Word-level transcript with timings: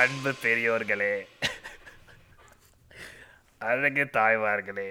அன்பு 0.00 0.30
பெரியோர்களே. 0.42 1.14
அழகு 3.70 4.04
தாய்மார்களே. 4.16 4.86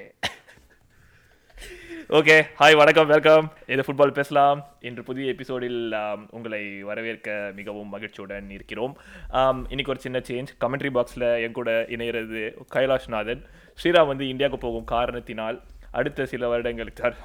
ஓகே 2.18 2.36
ஹாய் 2.60 2.76
வணக்கம் 2.82 3.08
வெல்கம். 3.08 3.48
இது 3.68 3.86
ஃபுட்பால் 3.86 4.14
பேசலாம். 4.20 4.60
இன்று 4.90 5.04
புதிய 5.04 5.32
எபிசோடில் 5.34 5.96
உங்களை 6.30 6.62
வரவேற்க 6.90 7.52
மிகவும் 7.56 7.90
மகிழ்ச்சியுடன் 7.96 8.50
இருக்கிறோம். 8.58 8.94
இன்னைக்கு 9.34 9.94
ஒரு 9.96 10.04
சின்ன 10.06 10.22
சேஞ்ச் 10.30 10.54
கமெண்ட்ரி 10.66 10.92
பாக்ஸில் 10.98 11.28
என் 11.44 11.58
கூட 11.62 11.72
இணையிறது 11.98 12.44
கைலாஷ் 12.76 13.12
நாதன். 13.16 13.44
ஸ்ரீராம் 13.82 14.12
வந்து 14.14 14.28
இந்தியாவுக்கு 14.28 14.68
போகும் 14.68 14.90
காரணத்தினால் 14.96 15.62
அடுத்த 15.92 16.30
சில 16.36 16.48
வருடங்களுக்கு 16.48 17.16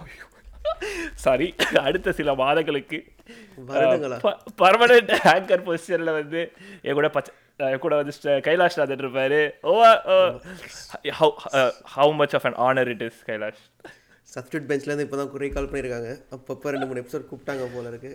சாரி 1.27 1.55
அடுத்த 1.87 2.13
சில 2.19 2.35
மாதங்களுக்கு? 2.35 2.99
பர்மனெண்ட் 4.63 5.15
ஆங்கர் 5.37 5.65
பொசிஷனில் 5.69 6.19
வந்து 6.21 6.53
என் 6.83 6.99
கூட 7.01 7.09
பச்சை 7.17 7.43
கூட 7.81 7.95
வந்து 7.99 8.13
கைலாஷ் 8.47 8.79
நாதன் 8.79 9.03
இருப்பாரு 9.03 9.41
ஓ 9.65 9.73
how 11.95 12.13
much 12.19 12.35
of 12.37 12.47
an 12.49 12.59
honour 12.65 12.91
it 12.91 13.05
is 13.07 13.21
Kailash 13.29 13.61
substitute 14.29 14.67
பெஞ்ச்லேருந்து 14.69 15.05
இப்போ 15.07 15.19
தான் 15.19 15.31
குறை 15.33 15.49
கால் 15.51 15.69
பண்ணியிருக்காங்க 15.69 16.11
அப்பப்போ 16.35 16.71
ரெண்டு 16.75 16.87
மூணு 16.89 17.03
எபிசோட் 17.03 17.29
கூப்பிட்டாங்க 17.29 17.67
போல 17.75 17.91
இருக்கு 17.93 18.11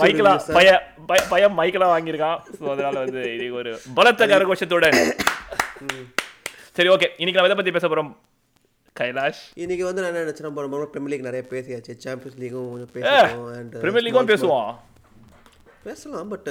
மைக்கெல்லாம் 0.00 0.40
பய- 0.56 0.80
பையன் 1.30 1.54
மைக்கெல்லாம் 1.58 1.92
வாங்கியிருக்கான் 1.94 2.38
ஸோ 2.56 2.64
அதனால 2.72 2.96
வந்து 3.04 3.22
இது 3.36 3.46
ஒரு 3.58 3.72
பலத்த 3.96 4.28
கரகோஷத்துடன் 4.30 4.98
சரி 6.76 6.90
ஓகே 6.90 7.08
இன்னைக்கு 7.16 7.38
நம்ம 7.38 7.50
எதை 7.50 7.58
பத்தி 7.58 7.74
பேச 7.76 7.88
போறோம் 7.88 8.10
கைலாஷ் 8.96 9.42
இன்னைக்கு 9.56 9.84
வந்து 9.84 10.02
நான் 10.02 10.12
என்ன 10.12 10.24
நினச்சேன் 10.24 10.56
போன 10.56 10.86
பிரீமியர் 10.88 11.12
லீக் 11.12 11.26
நிறைய 11.26 11.44
பேசியாச்சு 11.50 11.94
சாம்பியன்ஸ் 12.04 12.38
லீக்கும் 12.42 12.68
கொஞ்சம் 12.72 12.90
அண்ட் 13.54 13.76
பிரீமியர் 13.82 14.06
லீக்கும் 14.06 14.30
பேசுவோம் 14.32 14.68
பேசலாம் 15.88 16.30
பட் 16.32 16.48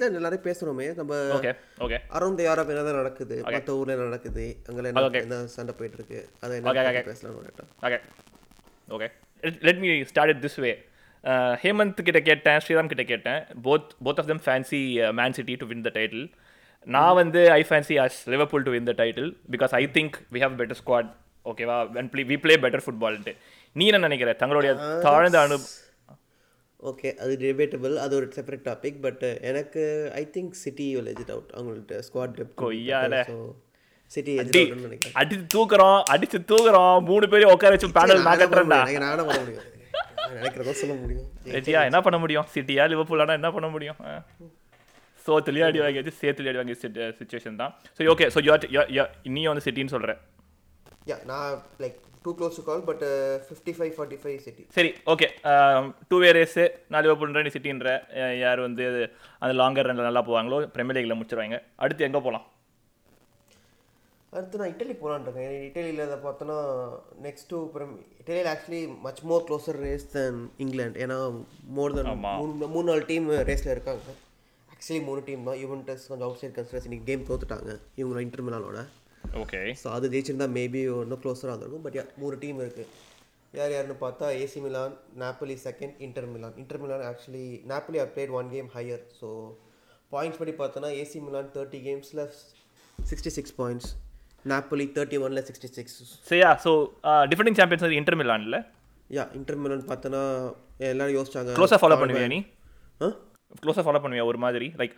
தான் 0.00 0.18
எல்லாரும் 0.20 0.44
பேசுகிறோமே 0.46 0.86
நம்ம 0.98 1.14
ஓகே 1.36 1.98
அரௌண்ட் 2.16 2.42
யாரோ 2.44 2.64
என்ன 2.66 2.84
தான் 2.88 3.00
நடக்குது 3.00 3.36
மற்ற 3.48 3.76
ஊர்ல 3.80 3.96
நடக்குது 4.04 4.46
அங்கே 4.68 5.20
என்ன 5.20 5.38
சண்டை 5.54 5.74
போயிட்டு 5.78 5.98
இருக்கு 6.00 6.20
அதை 6.42 6.56
Okay, 6.62 6.82
என்ன 6.82 6.94
கேட்டேன் 6.98 7.70
okay 7.82 7.98
okay 8.90 9.08
let 9.66 9.80
me 9.80 9.90
start 10.10 10.42
this 10.44 10.58
way 10.64 10.72
Hemanth 11.60 12.00
கிட்ட 12.06 12.20
கேட்டேன் 12.22 12.58
ஸ்ரீராம் 12.62 12.90
கிட்ட 12.90 13.04
கேட்டேன். 13.04 13.38
Both 13.64 13.90
both 14.06 14.18
of 14.22 14.30
them 14.30 14.42
fancy 14.44 14.80
Man 15.18 15.36
City 15.38 15.54
to 15.60 15.66
win 15.70 15.84
the 15.86 15.92
title 15.94 16.24
நான் 16.86 17.14
வந்து 17.18 17.40
I 17.52 17.60
fancy 17.68 17.94
us 18.02 18.18
Liverpool 18.32 18.66
to 18.66 18.72
win 18.74 18.88
the 18.88 18.94
title 18.98 19.30
because 19.54 19.74
I 19.78 19.84
think 19.94 20.16
we 20.34 20.40
have 20.42 20.56
better 20.60 20.78
squad 20.80 21.08
ஓகேவா 21.46 21.78
when 21.94 22.10
play 22.12 22.24
we 22.28 22.36
play 22.42 22.54
better 22.58 22.84
football 22.84 23.34
நீ 23.76 23.84
என்ன 23.90 24.00
நினைக்கிற? 24.04 24.30
தங்களுடைய 24.40 24.72
தாழ்ந்த 25.06 25.38
அனு 25.40 25.56
okay 26.90 27.10
அது 27.24 27.32
debatable 27.42 27.94
அது 28.04 28.14
ஒரு 28.20 28.26
செப்பரேட் 28.36 28.64
டாபிக் 28.70 28.98
பட் 29.04 29.22
எனக்கு 29.50 29.82
I 30.20 30.22
think 30.34 30.54
City 30.62 30.86
legit 31.06 31.32
out 31.34 31.52
அவங்கள்ட்ட 31.56 32.00
ஸ்குவாட் 32.06 32.40
கொய்யால. 32.62 33.20
ஸோ 33.30 33.36
சிட்டி 34.14 34.32
நினைக்கிறேன். 34.40 35.14
அடிச்சு 35.20 35.46
தூக்குறோம் 35.54 36.00
அடிச்சு 36.14 36.38
தூக்குறோம் 36.50 36.96
மூணு 37.10 37.28
பேரும் 37.34 37.52
உட்கார 37.54 37.72
வச்சு 37.76 37.94
பேனல் 37.98 38.26
நான் 38.26 38.40
கட்டுறேன்டா 38.42 38.80
எனக்கு 38.82 39.04
நானும் 39.06 39.28
பண்ண 39.30 39.40
முடியும்? 39.44 39.64
நான் 40.18 40.36
நினைக்கிறதோ 40.40 40.74
சொல்ல 40.82 40.94
முடியும்? 41.00 41.26
ரெஜியா 41.56 41.80
என்ன 41.88 41.98
பண்ண 42.06 42.18
முடியும்? 42.24 42.46
சிட்டியா 42.56 42.84
லிவர்பூலானா 42.92 43.38
என்ன 43.40 43.50
பண்ண 43.56 43.70
முடியும்? 43.74 43.98
சோத்துலேயே 45.26 45.66
அடி 45.68 45.80
வாங்கியாச்சு 45.84 46.14
சேத்துலேயே 46.20 46.52
அடி 46.52 46.60
வாங்கிய 46.60 46.76
சுச்சுவேஷன் 47.20 47.60
தான். 47.62 47.72
ஸோ 47.96 48.08
ஓகே 48.14 48.26
ஸோ 48.34 48.40
யூ 48.46 49.04
நீ 49.36 49.42
வந்து 49.50 49.64
சிட்டின்னு 49.68 49.94
சொல்கிறேன் 49.96 50.20
நான் 51.30 51.54
like 51.82 51.96
too 52.24 52.32
close 52.38 52.58
to 52.58 52.64
call 52.68 52.82
but 52.88 53.04
fifty 53.46 53.72
five 53.78 53.92
forty 53.96 54.18
five 54.22 54.38
City 54.46 54.64
சரி 54.78 54.90
ஓகே 55.12 55.28
டூ 56.10 56.18
வே 56.24 56.30
ரேஸு 56.38 56.64
நான் 56.92 57.04
லிவர்பூல்ன்ற 57.06 57.44
நீ 57.46 57.52
சிட்டின்ற 57.56 57.90
யார் 58.44 58.66
வந்து 58.66 58.84
அந்த 59.42 59.52
லாங்கர் 59.60 59.88
ரன்ல 59.90 60.08
நல்லா 60.08 60.24
போவாங்களோ 60.30 60.58
பிரீமியர் 60.76 60.98
லீக்ல 60.98 61.16
முடிச்சிருவாங்க. 61.20 61.58
அடுத்து 61.84 62.08
எங்கே 62.08 62.22
போகலாம் 62.26 62.46
அடுத்து 64.36 64.60
நான் 64.60 64.70
இட்டலி 64.72 64.94
இருக்கேன் 65.26 65.52
இட்டலியில் 65.66 66.04
அதை 66.06 66.16
பார்த்தோன்னா 66.24 66.56
next 67.26 67.48
to 67.50 67.58
இட்டலியில் 68.20 68.48
actually 68.52 68.80
much 69.04 69.20
more 69.30 69.44
closer 69.48 69.78
race 69.84 70.06
than 70.14 70.40
England 70.64 71.02
ஏன்னா 71.04 71.18
மோர் 71.76 71.94
தென். 71.96 72.10
மூணு 72.40 72.68
மூணு 72.74 72.86
நாலு 72.90 73.04
டீம் 73.10 73.28
ரேஸில் 73.50 73.74
இருக்காங்க. 73.74 74.14
ஆக்சுவலி 74.72 75.00
மூணு 75.08 75.20
டீம் 75.28 75.46
தான். 75.48 75.60
யுவன்டஸ் 75.64 76.08
கொஞ்சம் 76.10 76.26
அவுட் 76.28 76.40
சைட் 76.42 76.56
கன்சிடர்ஸ் 76.58 76.88
இன்னைக்கு 76.88 77.08
கேம் 77.10 77.28
தோத்துட்டாங்க. 77.30 77.72
இவங்க 78.00 78.24
இன்டர் 78.26 78.46
மிலானோட 78.48 78.80
ஓகே 79.42 79.60
ஸோ 79.82 79.86
அது 79.96 80.06
ஜெயிச்சிருந்தா 80.12 80.48
மேபி 80.58 80.80
இன்னும் 81.02 81.20
க்ளோஸராக 81.22 81.52
இருந்திருக்கும். 81.52 81.84
பட் 81.86 82.18
மூணு 82.22 82.34
டீம் 82.42 82.60
இருக்குது 82.64 82.90
யார் 83.54 83.72
யாருன்னு 83.74 83.96
பார்த்தா 84.04 84.26
AC 84.42 84.60
Milan 84.64 84.94
Napoli 85.22 85.56
second 85.66 85.96
Inter 86.06 86.28
Milan 86.32 86.56
Inter 86.62 86.80
Milan 86.82 87.04
actually 87.10 87.44
Napoli 87.72 87.98
are 88.02 88.10
played 88.14 88.32
one 88.38 88.48
game 88.54 88.70
higher 88.76 89.04
so 89.20 89.28
points 90.12 90.40
படி 90.40 90.54
பார்த்தோன்னா 90.62 90.90
AC 91.02 91.20
Milan 91.26 91.50
thirty 91.56 91.80
கேம்ஸில் 91.86 92.22
sixty 92.98 93.32
six 93.36 93.54
points 93.60 93.90
Napoli 94.52 94.86
thirty 94.96 95.18
ஒனில் 95.26 95.44
சிக்ஸ்டி 95.48 95.70
சிக்ஸ் 95.78 95.98
சரியா 96.30 96.50
ஸோ 96.64 96.72
டிஃபெண்டிங் 97.32 97.58
சாம்பியன்ஸ் 97.60 97.96
இன்டர் 98.00 98.18
மிலான்ல 98.22 98.58
yeah 99.10 99.24
Inter 99.38 99.60
Milan 99.62 99.88
பார்த்தோன்னா 99.92 100.22
எல்லாரும் 100.90 101.16
யோசிச்சாங்க. 101.18 101.50
க்ளோஸாக 101.58 101.80
follow 101.82 101.96
பண்ணுவியா 102.00 102.28
நீ? 102.34 102.38
க்ளோஸாக 103.62 103.84
ஃபாலோ 103.86 104.00
பண்ணுவியா 104.04 104.24
ஒரு 104.30 104.38
மாதிரி? 104.44 104.66
லைக் 104.80 104.94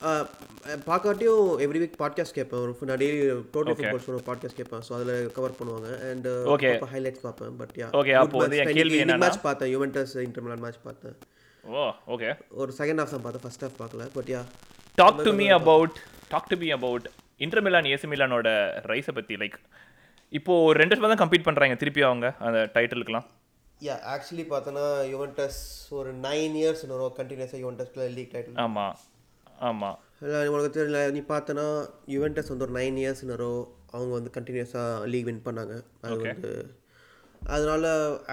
பார்க்காட்டியும் 0.00 1.60
எவ்ரி 1.60 1.80
வீக் 1.80 1.92
பாட்காஸ்ட் 1.98 2.30
கேட்பேன். 2.30 2.60
ஒரு 2.60 2.76
நான் 2.80 2.96
டெய்லி 2.96 3.00
டோட்டல் 3.00 3.66
Okay. 3.68 3.80
ஃபுட்பால் 3.80 4.06
ஒரு 4.06 4.22
பாட்காஸ்ட் 4.26 4.54
கேட்பேன். 4.54 4.80
ஸோ 4.88 4.92
அதில் 4.92 5.32
கவர் 5.32 5.50
பண்ணுவாங்க. 5.50 6.10
And 6.10 6.26
Okay. 6.26 6.78
ஹைலைட்ஸ் 6.94 7.20
பார்ப்பேன். 7.22 7.56
பட் 7.56 7.70
யா 7.74 7.88
Okay, 7.92 8.12
அப்போ 8.12 8.38
வந்து 8.38 8.56
என் 8.56 8.72
கேள்வி 8.72 9.02
என்னன்னா- 9.02 9.18
மேட்ச் 9.18 9.40
பார்த்தேன். 9.40 9.76
யுவென்டஸ் 9.76 10.18
இன்டர் 10.18 10.42
மிலான் 10.42 10.60
மேட்ச் 10.60 10.76
பார்த்தேன். 10.82 11.16
ஓ 11.62 11.90
ஓகே 12.06 12.36
ஒரு 12.50 12.72
செகண்ட் 12.78 13.00
ஹாஃப் 13.00 13.10
தான் 13.10 13.22
பார்த்தேன். 13.22 13.40
ஃபர்ஸ்ட் 13.42 13.64
ஹாஃப் 13.64 13.78
பார்க்கல. 13.78 14.08
But 14.14 14.24
yeah 14.24 14.44
talk 14.94 15.22
to 15.22 15.32
me 15.32 15.48
about 15.48 15.98
talk 16.28 16.48
to 16.48 16.56
me 16.56 16.70
about 16.70 17.10
Inter 17.36 17.62
Milan 17.62 17.84
AC 17.84 18.06
மிலானோட 18.06 18.48
ரைஸை 18.86 19.14
பற்றி 19.14 19.34
லைக் 19.34 19.52
இப்போ 20.28 20.62
ஒரு 20.62 20.78
ரெண்டு 20.78 20.96
வருஷமா 20.96 21.14
தான் 21.14 21.28
கம்ப்ளீட் 21.28 21.46
பண்ணுறாங்க 21.46 21.76
திருப்பி 21.76 22.00
அவங்க 22.00 22.34
அந்த 22.38 22.70
டைட்டிலுக்குலாம் 22.74 23.24
யா 23.80 23.96
ஆக்சுவலி 24.14 24.44
பார்த்தோன்னா 24.50 24.86
யுவென்டஸ் 25.14 25.90
ஒரு 25.90 26.14
நைன் 26.14 26.54
இயர்ஸ் 26.54 26.82
இன்னொரு 26.82 27.12
கண்டினியூஸாக 27.16 27.62
யுவென்டஸ்ல 27.64 28.14
லீக் 28.14 28.32
டைட்டில் 28.32 28.58
ஆமாம் 28.58 28.98
ஆமாம் 29.68 29.98
உனக்கு 30.52 30.70
தெரியல 30.76 31.00
நீ 31.14 31.20
பார்த்தனா 31.32 31.64
யுவென்டஸ் 32.14 32.50
வந்து 32.52 32.66
ஒரு 32.66 32.74
நைன் 32.78 32.98
இயர்ஸ் 33.02 33.22
இன்னொரு 33.24 33.48
அவங்க 33.94 34.12
வந்து 34.16 34.30
கண்டினியூஸாக 34.36 35.06
லீக் 35.12 35.28
வின் 35.28 35.46
பண்ணாங்க. 35.46 35.74
அது 36.04 36.16
வந்து 36.24 36.50
அதனால 37.54 37.84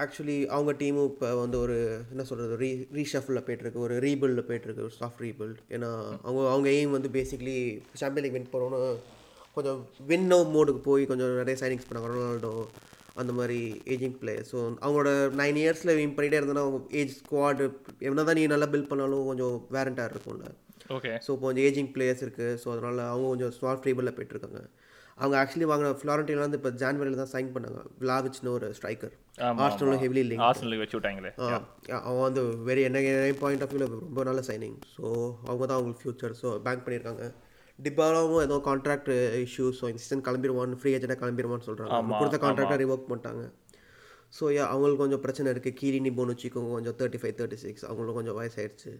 ஆக்சுவலி 0.02 0.36
அவங்க 0.54 0.72
டீமும் 0.80 1.10
இப்போ 1.10 1.28
வந்து 1.42 1.56
ஒரு 1.64 1.76
என்ன 2.12 2.22
சொல்கிறது 2.30 2.56
ரீ 2.62 2.70
ரீஷஃபில் 2.98 3.44
போயிட்டுருக்கு. 3.46 3.84
ஒரு 3.86 3.94
ரீபில்டில் 4.06 4.46
போயிட்டுருக்கு. 4.48 4.86
ஒரு 4.88 4.96
சாஃப்ட் 5.00 5.22
ரீபில்ட் 5.26 5.60
ஏன்னா 5.76 5.90
அவங்க 6.26 6.42
அவங்க 6.54 6.68
எய்ம் 6.78 6.96
வந்து 6.96 7.10
பேசிக்லி 7.16 7.56
சாம்பியன் 8.02 8.24
லீக் 8.26 8.36
வின் 8.38 8.52
பண்ணணும்னு 8.54 8.90
கொஞ்சம் 9.56 9.80
வின் 10.10 10.28
நோ 10.32 10.38
மோடுக்கு 10.56 10.82
போய் 10.90 11.10
கொஞ்சம் 11.12 11.38
நிறைய 11.42 11.56
சைனிங்ஸ் 11.62 11.88
பண்ணாங்க. 11.88 12.10
ரொனால்டோ 12.14 12.54
அந்த 13.22 13.32
மாதிரி 13.38 13.60
ஏஜிங் 13.94 14.18
பிளேயர் 14.22 14.48
ஸோ 14.50 14.56
அவங்களோட 14.82 15.10
நைன் 15.40 15.58
இயர்ஸில் 15.62 15.96
வின் 16.00 16.16
பண்ணிகிட்டே 16.16 16.40
இருந்தோன்னா 16.40 16.64
அவங்க 16.66 16.80
ஏஜ் 17.00 17.16
ஸ்குவாடு 17.20 17.66
என்ன 18.08 18.24
தான் 18.28 18.38
நீ 18.40 18.44
நல்லா 18.54 18.68
பில்ட் 18.72 18.90
பண்ணாலும் 18.92 19.28
கொஞ்சம் 19.30 19.56
வேரண்டாக 19.76 20.10
இருக்கும்ல. 20.12 20.48
ஓகே 20.96 21.12
ஸோ 21.24 21.30
இப்போ 21.34 21.46
கொஞ்சம் 21.46 21.66
ஏஜிங் 21.68 21.90
பிளேயர்ஸ் 21.94 22.22
இருக்குது 22.24 22.58
ஸோ 22.62 22.66
அதனால் 22.74 23.00
அவங்க 23.12 23.26
கொஞ்சம் 23.32 23.52
ஸ்மால் 23.56 23.80
ஃப்ரீபிளில் 23.82 24.14
போயிட்டுருக்காங்க. 24.16 24.60
அவங்க 25.18 25.34
ஆக்சுவலி 25.40 25.66
வாங்கின 25.70 25.90
ஃப்ளாரண்டினில் 26.00 26.44
வந்து 26.44 26.58
இப்போ 26.60 26.70
ஜான்வரியில் 26.80 27.20
தான் 27.20 27.30
சைன் 27.32 27.50
பண்ணாங்க. 27.54 27.80
விளாவிச்னு 28.00 28.50
ஒரு 28.56 28.66
ஸ்ட்ரைக்கர் 28.78 29.14
ஆமா, 29.46 29.60
ஆஸ்ட்ரலும் 29.66 30.00
ஹெவிலி 30.02 30.22
லிங்க் 30.30 30.44
ஆர்சனலுக்கு 30.48 30.84
வச்சு 30.84 30.96
விட்டாங்களே. 30.98 31.30
அவன் 32.08 32.24
வந்து 32.26 32.42
வெரி 32.68 32.82
என்ன 32.88 33.00
பாயிண்ட் 33.42 33.64
ஆஃப் 33.66 33.72
வியூவில் 33.74 33.94
ரொம்ப 34.06 34.24
நல்ல 34.30 34.42
சைனிங் 34.50 34.76
ஸோ 34.94 35.04
அவங்க 35.48 35.62
தான் 35.64 35.76
அவங்களுக்கு 35.78 36.02
ஃபியூச்சர் 36.04 36.36
ஸோ 36.42 36.50
பேங்க் 36.66 36.84
பண்ணியிருக்காங்க. 36.86 37.24
டிபாலாவும் 37.78 38.44
ஏதோ 38.46 38.56
கான்ட்ராக்ட் 38.68 39.10
இஷ்யூஸ் 39.46 39.78
ஸோ 39.80 39.86
இந்த 39.92 40.02
சீசன் 40.04 40.24
கிளம்பிடுவான் 40.28 40.78
ஃப்ரீ 40.82 40.92
ஏஜென்ட்டாக 40.98 41.20
கிளம்பிடுவான்னு 41.22 41.68
சொல்கிறாங்க 41.70 41.96
அவங்க 41.98 42.20
கொடுத்த 42.20 42.38
கான்ட்ராக்டை 42.44 42.78
ரிவோக் 42.84 43.08
பண்ணிட்டாங்க. 43.10 43.44
ஸோ 44.36 44.44
அவங்களுக்கு 44.72 45.02
கொஞ்சம் 45.02 45.24
பிரச்சனை 45.24 45.50
இருக்குது 45.54 45.78
கீரினி 45.80 46.10
போனுச்சிக்கும் 46.20 46.72
கொஞ்சம் 46.76 46.96
தேர்ட்டி 47.00 47.20
ஃபைவ் 47.22 47.36
தேர்ட்டி 47.40 47.58
சிக்ஸ் 47.64 47.84
அவங்களுக்கும் 47.88 48.20
கொஞ்சம் 48.20 48.38
வயசாயிடுச்சு 48.40 48.92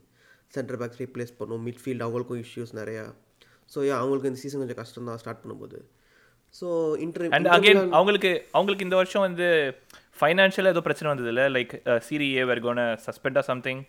சென்டர் 0.52 0.78
பேக்ஸ் 0.80 1.00
ரீப்ளேஸ் 1.02 1.32
பண்ணும் 1.38 1.64
மிட்ஃபீல்ட் 1.68 2.04
அவங்களுக்கும் 2.06 2.40
இஷ்யூஸ் 2.44 2.72
நிறையா. 2.80 3.04
ஸோ 3.72 3.78
யா 3.88 3.94
அவங்களுக்கு 4.02 4.30
இந்த 4.30 4.40
சீசன் 4.42 4.62
கொஞ்சம் 4.62 4.80
கஷ்டம் 4.80 5.08
தான் 5.10 5.20
ஸ்டார்ட் 5.22 5.42
பண்ணும்போது. 5.42 5.78
ஸோ 6.54 6.66
இன்டர் 7.04 7.34
அண்ட் 7.36 7.50
அகைன் 7.56 7.82
அவங்களுக்கு 7.98 8.30
அவங்களுக்கு 8.56 8.86
இந்த 8.86 8.96
வருஷம் 9.00 9.26
வந்து 9.26 9.46
ஃபைனான்ஷியலாக 10.20 10.74
ஏதோ 10.74 10.82
பிரச்சனை 10.86 11.08
வந்தது 11.12 11.30
இல்லை? 11.32 11.46
லைக் 11.56 11.74
சீரி 12.06 12.28
ஏ 12.38 12.44
வெர்கோன 12.50 12.86
சஸ்பெண்டா 13.06 13.42
சம்திங் 13.50 13.82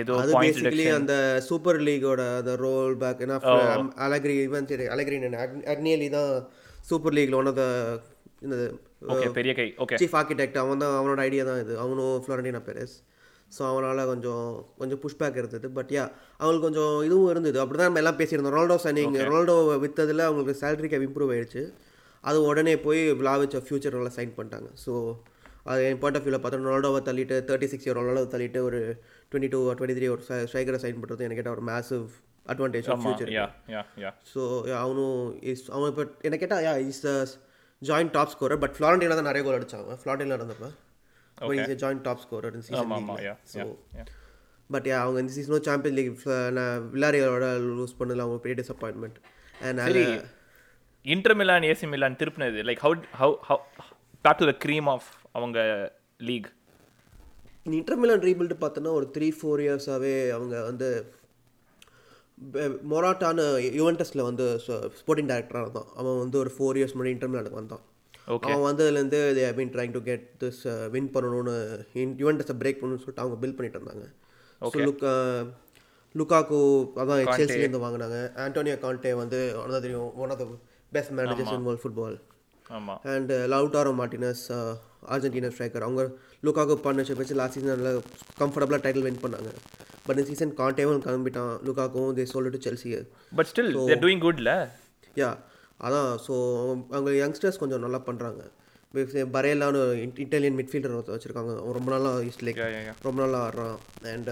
ஏதோ 0.00 0.12
அது 0.20 0.32
பேசிக்கலி 0.36 0.86
அந்த 0.98 1.14
சூப்பர் 1.48 1.78
லீகோட 1.86 2.22
அந்த 2.40 2.52
ரோல் 2.64 2.94
பேக் 3.02 3.20
ஏன்னா 3.24 3.36
அலகிரி 4.06 4.34
இவன் 4.46 4.68
சரி 4.70 4.86
அலகிரி 4.94 5.18
அக்னியலி 5.74 6.08
தான் 6.16 6.30
சூப்பர் 6.90 7.16
லீக்ல 7.18 7.38
ஒன் 7.40 7.50
ஆஃப் 7.52 7.60
த 7.60 7.66
இந்த 8.46 8.56
ஓகே 9.12 9.28
பெரிய 9.38 9.52
கை. 9.58 9.66
ஓகே 9.84 9.98
சீஃப் 10.00 10.16
ஆர்கிடெக்ட் 10.18 10.58
அவன் 10.62 10.82
தான் 10.82 10.96
அவனோட 10.98 11.20
ஐடியா 11.28 11.44
தான் 11.48 11.60
இது. 11.64 11.74
அவனும் 11.84 12.16
ஃப்ளோரண்டினா 12.24 12.62
பெரஸ் 12.68 12.96
ஸோ 13.56 13.62
அவனால் 13.70 14.08
கொஞ்சம் 14.10 14.46
கொஞ்சம் 14.80 15.00
புஷ்பேக் 15.02 15.38
இருந்தது 15.40 15.66
பட் 15.76 15.90
யா 15.96 16.04
அவங்களுக்கு 16.40 16.66
கொஞ்சம் 16.68 16.94
இதுவும் 17.08 17.30
இருந்தது. 17.32 17.58
அப்படி 17.62 17.78
தான் 17.80 17.88
நம்ம 17.90 18.00
எல்லாம் 18.02 18.18
பேசியிருந்தோம். 18.20 18.54
ரொனால்டோ 18.56 18.76
சைனிங் 18.84 19.16
ரொனால்டோ 19.28 19.56
விற்றதில் 19.84 20.26
அவங்களுக்கு 20.26 20.60
சேலரி 20.62 20.90
கேப் 20.92 21.06
இம்ப்ரூவ் 21.08 21.32
ஆயிடுச்சு. 21.34 21.62
அது 22.24 22.38
உடனே 22.50 22.74
போய் 22.86 23.02
விளாவிச்ச 23.20 23.62
ஃபியூச்சர் 23.66 23.96
நல்லா 23.98 24.12
சைன் 24.18 24.36
பண்ணிட்டாங்க. 24.38 24.70
ஸோ 24.84 24.92
அது 25.70 25.80
என் 25.88 26.00
பாயிண்ட் 26.02 26.18
ஆஃப் 26.18 26.24
வியூவில் 26.26 26.42
பார்த்தா 26.42 26.62
ரொனால்டோவை 26.66 27.00
தள்ளிட்டு 27.08 27.36
தேர்ட்டி 27.48 27.68
சிக்ஸ் 27.72 27.86
இயர் 27.86 27.98
ரொனால்டோ 28.00 28.24
தள்ளிட்டு 28.34 28.60
ஒரு 28.68 28.80
டுவெண்ட்டி 29.30 29.50
டூ 29.54 29.60
டுவெண்ட்டி 29.78 29.96
த்ரீ 29.98 30.08
ஒரு 30.14 30.22
ஸ்ட்ரைக்கரை 30.50 30.80
சைன் 30.84 31.00
பண்ணுறது 31.00 31.26
எனக்கு 31.26 31.40
கேட்டால் 31.40 31.56
ஒரு 31.58 31.64
மேசிவ் 31.70 32.06
அட்வான்டேஜ் 32.52 32.88
ஆமா 32.94 33.04
ஃபியூச்சர் 33.04 33.32
ஸோ 34.32 34.40
அவனும் 34.82 35.18
இஸ் 35.52 35.64
அவன் 35.76 35.90
இப்போ 35.92 36.04
என்ன 36.28 36.38
கேட்டால் 36.42 36.64
yeah 36.66 36.74
is 36.90 37.02
joint 37.82 38.14
top 38.16 38.32
scorer 38.34 38.62
but 38.62 38.76
Fiorentina 38.76 39.16
தான் 39.18 39.28
நிறைய 39.30 39.42
கோல் 39.46 39.58
அடிச்சாங்க. 39.58 39.96
ஃப்ளாரண்டினா 40.02 40.38
இருந்தப்ப 40.38 40.68
but 41.40 41.60
is 41.64 41.80
joint 41.82 42.02
top 42.02 42.22
scorer 42.24 42.56
ஆமா 42.80 43.16
சீசன் 43.16 43.38
ஸோ 43.52 43.66
பட் 44.70 44.86
யா 44.86 44.96
அவங்க 44.98 45.18
இந்த 45.20 45.32
சீசனும் 45.36 45.64
சாம்பியன் 45.64 45.96
லீக் 45.98 46.24
நான் 46.50 46.88
வில்லாரியோட 46.94 47.46
லூஸ் 47.70 47.98
பண்ணதில் 47.98 48.24
அவங்க 48.24 48.38
பெரிய 48.38 48.56
disappointment 48.62 49.18
and 49.60 49.98
Inter 51.06 51.34
Milan 51.34 51.62
AC 51.62 51.86
Milan 51.88 52.16
திருப்பினது. 52.16 52.60
Like 52.68 52.80
how 52.82 52.96
how 53.20 53.36
how 53.48 53.62
back 54.24 54.38
to 54.38 54.46
the 54.46 54.54
cream 54.64 54.88
of 54.88 55.08
அவங்க 55.32 55.58
லீக் 56.20 56.48
இந்த 57.66 57.76
இன்டர்மிலன் 57.78 58.22
ரீபில்டு 58.22 58.56
பார்த்தோன்னா 58.60 58.92
ஒரு 58.92 59.06
த்ரீ 59.16 59.28
ஃபோர் 59.38 59.62
இயர்ஸாகவே 59.64 60.30
அவங்க 60.30 60.62
வந்து 60.62 60.88
மொராட்டான 62.90 63.44
யுவன்டஸில் 63.78 64.22
வந்து 64.22 64.44
ஸ்போர்ட்டிங் 64.98 65.30
டைரக்டராக 65.30 65.62
இருந்தான் 65.62 65.88
அவன் 65.94 66.18
வந்து 66.18 66.38
ஒரு 66.38 66.50
ஃபோர் 66.56 66.78
இயர்ஸ் 66.78 66.94
முன்னாடி 66.94 67.14
இன்டர்மிலானுக்கு 67.16 67.60
வந்தான். 67.60 67.82
ஓகே 67.84 67.97
அவன் 68.28 68.64
வந்ததுலேருந்து 68.68 69.20
they 69.38 69.44
been 69.58 69.72
trying 69.74 69.94
to 69.96 70.00
get 70.08 70.24
this 70.42 70.62
win 70.94 71.10
பண்ணணும்னு 71.14 71.54
யுவன்டஸை 72.22 72.56
பிரேக் 72.62 72.80
பண்ணணும்னு 72.80 73.02
சொல்லிட்டு 73.04 73.24
அவங்க 73.24 73.38
பில் 73.44 73.56
பண்ணிட்டு 73.58 73.78
இருந்தாங்க. 73.80 74.06
ஸோ 74.60 74.76
லுக்கா 74.88 75.12
லுக்காக்கு 76.14 76.58
அதான் 77.02 77.22
செல்சிலேருந்து 77.38 77.84
வாங்கினாங்க. 77.84 78.18
ஆண்டோனியோ 78.44 78.76
கான்டே 78.84 79.12
வந்து 79.22 79.40
ஒன் 79.62 79.74
தெரியும் 79.86 80.10
one 80.22 80.32
of 80.34 80.42
the 80.42 80.46
best 80.92 81.14
managers 81.18 81.54
in 81.56 81.66
world 81.68 81.82
football 81.84 82.16
and 83.14 83.32
Lautaro 83.52 83.92
Martinez 84.00 84.44
Argentina 85.14 85.50
striker 85.54 85.86
அவங்க 85.86 86.02
லுக்காக்கு 86.46 86.74
பார்ட்னர்ஷிப் 86.84 87.20
வச்சு 87.20 87.36
லாஸ்ட் 87.40 87.56
சீசன் 87.56 87.72
நல்லா 87.80 87.92
கம்ஃபர்டபுளாக 88.40 88.80
டைட்டில் 88.86 89.06
வின் 89.06 89.22
பண்ணாங்க. 89.24 89.50
பட் 90.06 90.16
இந்த 90.16 90.24
சீசன் 90.30 90.52
காண்டேவும் 90.60 91.04
கிளம்பிட்டான். 91.06 91.54
லுக்காக்கும் 91.66 92.10
தே 92.18 92.26
சொல்லிட்டு 92.34 92.60
செல்சி 92.66 92.90
பட் 93.38 93.50
ஸ்டில் 93.52 93.72
டூயிங் 94.04 94.24
குட்ல 94.26 94.52
யா 95.22 95.30
அதான் 95.86 96.10
ஸோ 96.26 96.34
அவங்க 96.94 97.10
யங்ஸ்டர்ஸ் 97.22 97.60
கொஞ்சம் 97.62 97.84
நல்லா 97.86 98.00
பண்ணுறாங்க 98.08 98.42
பரேலான்னு 99.34 99.80
இட்டாலியன் 100.24 100.56
மிட்ஃபீல்டர் 100.58 100.94
வச்சுருக்காங்க. 101.14 101.52
அவன் 101.62 101.76
ரொம்ப 101.78 101.90
நாளாக 101.94 102.24
ஈஸ்ட் 102.28 102.44
லேக் 102.46 102.60
ரொம்ப 103.06 103.18
நாளாக 103.22 103.46
ஆடுறான். 103.46 103.76
And 104.12 104.30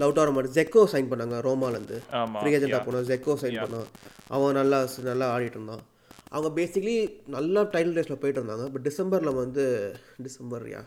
Lautaro 0.00 0.32
Martin 0.34 0.56
Dzeko 0.58 0.82
sign 0.92 1.10
பண்ணாங்க 1.12 1.38
ரோமாலேருந்து 1.46 1.98
ஃப்ரீ 2.36 2.52
ஏஜென்ட்டாக 2.58 2.82
போனான் 2.86 3.08
ஜெக்கோ 3.10 3.34
சைன் 3.42 3.58
பண்ணான். 3.62 3.88
அவன் 4.36 4.56
நல்லா 4.60 4.78
நல்லா 5.10 5.28
ஆடிட்டு 5.34 5.58
இருந்தான். 5.58 5.82
அவங்க 6.36 6.50
பேசிக்லி 6.60 6.96
நல்லா 7.36 7.60
டைட்டில் 7.74 7.96
ரேஸில் 7.98 8.20
போயிட்டு 8.22 8.40
இருந்தாங்க. 8.40 8.66
பட் 8.74 8.86
டிசம்பரில் 8.88 9.38
வந்து 9.42 9.64
டிசம்பர் 10.26 10.66
யா 10.74 10.82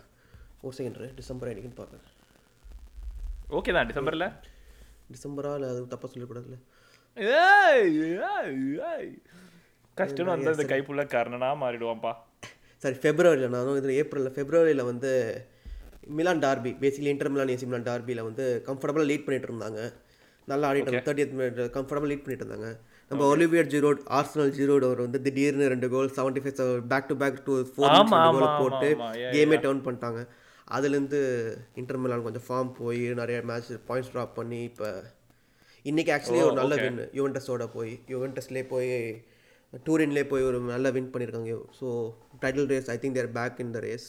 ஒரு 0.65 0.73
செகண்ட் 0.79 1.15
டிசம்பர் 1.21 1.51
என்னைக்குன்னு 1.51 1.79
பார்க்குறேன் 1.81 2.09
ஓகே 3.57 3.73
தான் 3.77 3.89
டிசம்பர்ல? 3.89 4.27
டிசம்பரா 5.15 5.51
இல்லை 5.57 5.69
அது 5.71 5.81
தப்பாக 5.93 6.09
சொல்லக்கூடாதுல்ல 6.13 6.59
கஷ்டம் 9.99 10.29
அந்த 10.33 10.51
இந்த 10.55 10.63
கைப்புள்ள 10.71 11.01
கர்ணனா 11.15 11.49
மாறிடுவான்ப்பா. 11.63 12.11
சாரி 12.83 12.97
ஃபெப்ரவரியில் 13.01 13.53
நானும் 13.55 13.75
இதில் 13.79 13.97
ஏப்ரலில் 14.01 14.33
ஃபெப்ரவரியில் 14.35 14.87
வந்து 14.91 15.11
Milan 16.17 16.41
derby 16.45 16.71
basically 16.81 17.11
Inter 17.13 17.31
Milan 17.33 17.51
AC 17.55 17.65
Milan 17.69 17.85
டார்பியில் 17.89 18.21
வந்து 18.27 18.45
கம்ஃபர்டபுளாக 18.67 19.09
லீட் 19.09 19.25
பண்ணிட்டு 19.25 19.47
இருந்தாங்க. 19.49 19.81
நல்லா 20.51 20.69
ஆடிட்டு 20.69 21.01
தேர்ட்டி 21.07 21.25
மினிட் 21.39 21.59
கம்ஃபர்டபுள் 21.75 22.11
லீட் 22.11 22.23
பண்ணிட்டு 22.23 22.43
இருந்தாங்க. 22.45 22.69
நம்ம 23.11 23.25
ஒலிவியர் 23.33 23.69
ஜீரோட் 23.73 23.99
ஆர்சனல் 24.19 24.53
ஜீரோட் 24.59 24.85
அவர் 24.87 25.01
வந்து 25.05 25.19
திடீர்னு 25.25 25.67
ரெண்டு 25.73 25.87
goal 25.93 26.09
seventy 26.17 26.41
five 26.45 26.61
back 26.93 27.09
to 27.11 27.17
back 27.23 27.37
two 27.47 27.55
four 27.73 27.93
goal 28.13 28.47
போட்டு 28.61 28.89
கேமே 29.35 29.59
டர்ன் 29.65 29.83
பண்ணிட்டாங்க. 29.87 30.21
அதுலேருந்து 30.75 31.19
இன்டர் 31.81 32.01
மிலான் 32.03 32.25
கொஞ்சம் 32.27 32.45
ஃபார்ம் 32.47 32.71
போய் 32.79 33.03
நிறைய 33.21 33.39
மேட்ச் 33.51 33.69
பாயிண்ட்ஸ் 33.89 34.11
ட்ராப் 34.15 34.33
பண்ணி 34.39 34.61
இப்போ 34.71 34.89
இன்னைக்கு 35.85 36.11
ஆக்சுவலி 36.15 36.41
ஒரு 36.47 36.57
நல்ல 36.61 36.75
வின் 36.83 36.99
யுவன்டஸோட 37.19 37.63
போய் 37.77 37.93
யுவன்டஸ்லேயே 38.13 38.65
போய் 38.73 38.91
டூரின்லேயே 39.85 40.25
போய் 40.31 40.47
ஒரு 40.49 40.57
நல்ல 40.73 40.89
வின் 40.97 41.11
பண்ணியிருக்காங்க 41.13 41.55
so 41.79 41.87
title 42.43 42.69
race 42.73 42.91
I 42.95 42.97
think 43.03 43.17
they're 43.19 43.31
back 43.39 43.61
in 43.65 43.73
the 43.77 43.81
race 43.87 44.07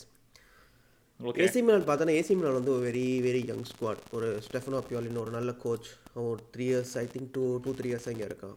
okay 1.21 1.43
AC 1.45 1.61
Milan 1.67 1.87
பார்த்தோன்னா 1.89 2.15
ஏசி 2.21 2.35
மிலான் 2.39 2.57
வந்து 2.59 2.73
வெரி 2.87 3.07
வெரி 3.27 3.43
யங் 3.51 3.67
ஸ்குவாட் 3.71 4.01
ஒரு 4.17 4.29
ஸ்டெஃபனோ 4.47 4.81
பியோலின் 4.89 5.21
ஒரு 5.25 5.33
நல்ல 5.37 5.51
கோச் 5.65 5.89
ஒரு 6.23 6.41
three 6.55 6.67
years 6.71 6.95
I 7.03 7.05
think 7.13 7.31
two 7.37 7.45
two 7.65 7.73
three 7.79 7.89
years 7.93 8.09
இங்கே 8.15 8.27
இருக்கான். 8.31 8.57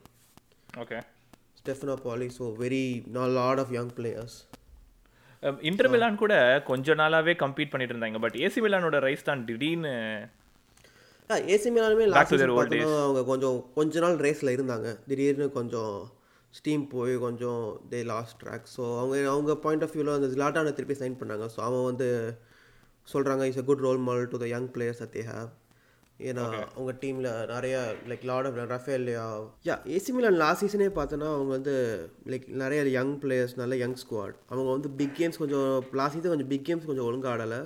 Okay 0.83 0.99
Stefano 1.59 1.95
Pioli 2.07 2.27
so 2.39 2.47
very 2.63 2.83
lot 3.39 3.61
of 3.63 3.73
young 3.77 3.93
players 3.99 4.37
Inter 5.69 5.91
Milan 5.93 6.21
கூட 6.23 6.33
கொஞ்ச 6.71 6.93
நாளாவே 7.01 7.33
கம்பீட் 7.43 7.71
பண்ணிட்டு 7.73 7.93
இருந்தாங்க. 7.95 8.19
பட் 8.25 8.37
ஏசி 8.45 8.59
மிலானோட 8.65 8.99
ரைஸ் 9.07 9.27
தான் 9.29 9.45
திடீர்னு 9.49 9.93
ஏசி 11.55 11.69
மிலானுமே 11.75 12.05
லாஸ்ட் 12.11 12.43
அவங்க 13.05 13.23
கொஞ்சம் 13.31 13.57
கொஞ்ச 13.79 13.99
நாள் 14.05 14.21
ரேஸில் 14.27 14.55
இருந்தாங்க. 14.57 14.89
திடீர்னு 15.09 15.47
கொஞ்சம் 15.57 15.95
ஸ்டீம் 16.57 16.83
போய் 16.95 17.13
கொஞ்சம் 17.25 17.63
தே 17.91 17.99
லாஸ்ட் 18.13 18.37
ட்ராக் 18.43 18.67
ஸோ 18.75 18.83
அவங்க 19.01 19.29
அவங்க 19.35 19.55
பாயிண்ட் 19.65 19.85
ஆஃப் 19.85 19.93
வியூவில் 19.95 20.17
அந்த 20.17 20.29
ஜிலாட்டான 20.33 20.73
திருப்பி 20.77 20.97
சைன் 21.03 21.19
பண்ணாங்க. 21.21 21.45
ஸோ 21.55 21.61
அவன் 21.67 21.87
வந்து 21.91 22.09
சொல்கிறாங்க 23.07 23.43
is 23.51 23.61
a 23.61 23.65
good 23.69 23.85
role 23.87 24.03
model 24.07 24.29
to 24.33 24.39
the 24.43 24.47
young 24.55 24.69
players 24.75 25.01
that 25.03 25.13
they 25.17 25.25
have. 25.31 25.49
ஏன்னா 26.29 26.43
அவங்க 26.75 26.91
டீமில் 27.01 27.27
நிறைய 27.51 27.75
like 28.09 28.23
lot 28.29 28.47
of 28.49 28.55
Rafael 28.71 29.09
yeah 29.67 29.75
AC 29.95 30.11
Milan 30.15 30.39
last 30.43 30.63
சீசனே 30.63 30.87
பார்த்தோன்னா 30.95 31.27
அவங்க 31.33 31.51
வந்து 31.57 31.73
லைக் 32.31 32.45
நிறைய 32.61 32.79
யங் 32.95 33.13
பிளேயர்ஸ் 33.23 33.53
நல்ல 33.61 33.75
யங் 33.83 33.97
ஸ்குவாட் 34.03 34.37
அவங்க 34.51 34.69
வந்து 34.75 34.89
பிக் 35.01 35.15
கேம்ஸ் 35.19 35.39
கொஞ்சம் 35.41 35.67
லாஸ்ட் 35.99 36.15
சீசன் 36.17 36.33
கொஞ்சம் 36.33 36.51
பிக் 36.53 36.65
கேம்ஸ் 36.69 36.87
கொஞ்சம் 36.89 37.07
ஒழுங்காக 37.09 37.33
ஆடலை. 37.33 37.59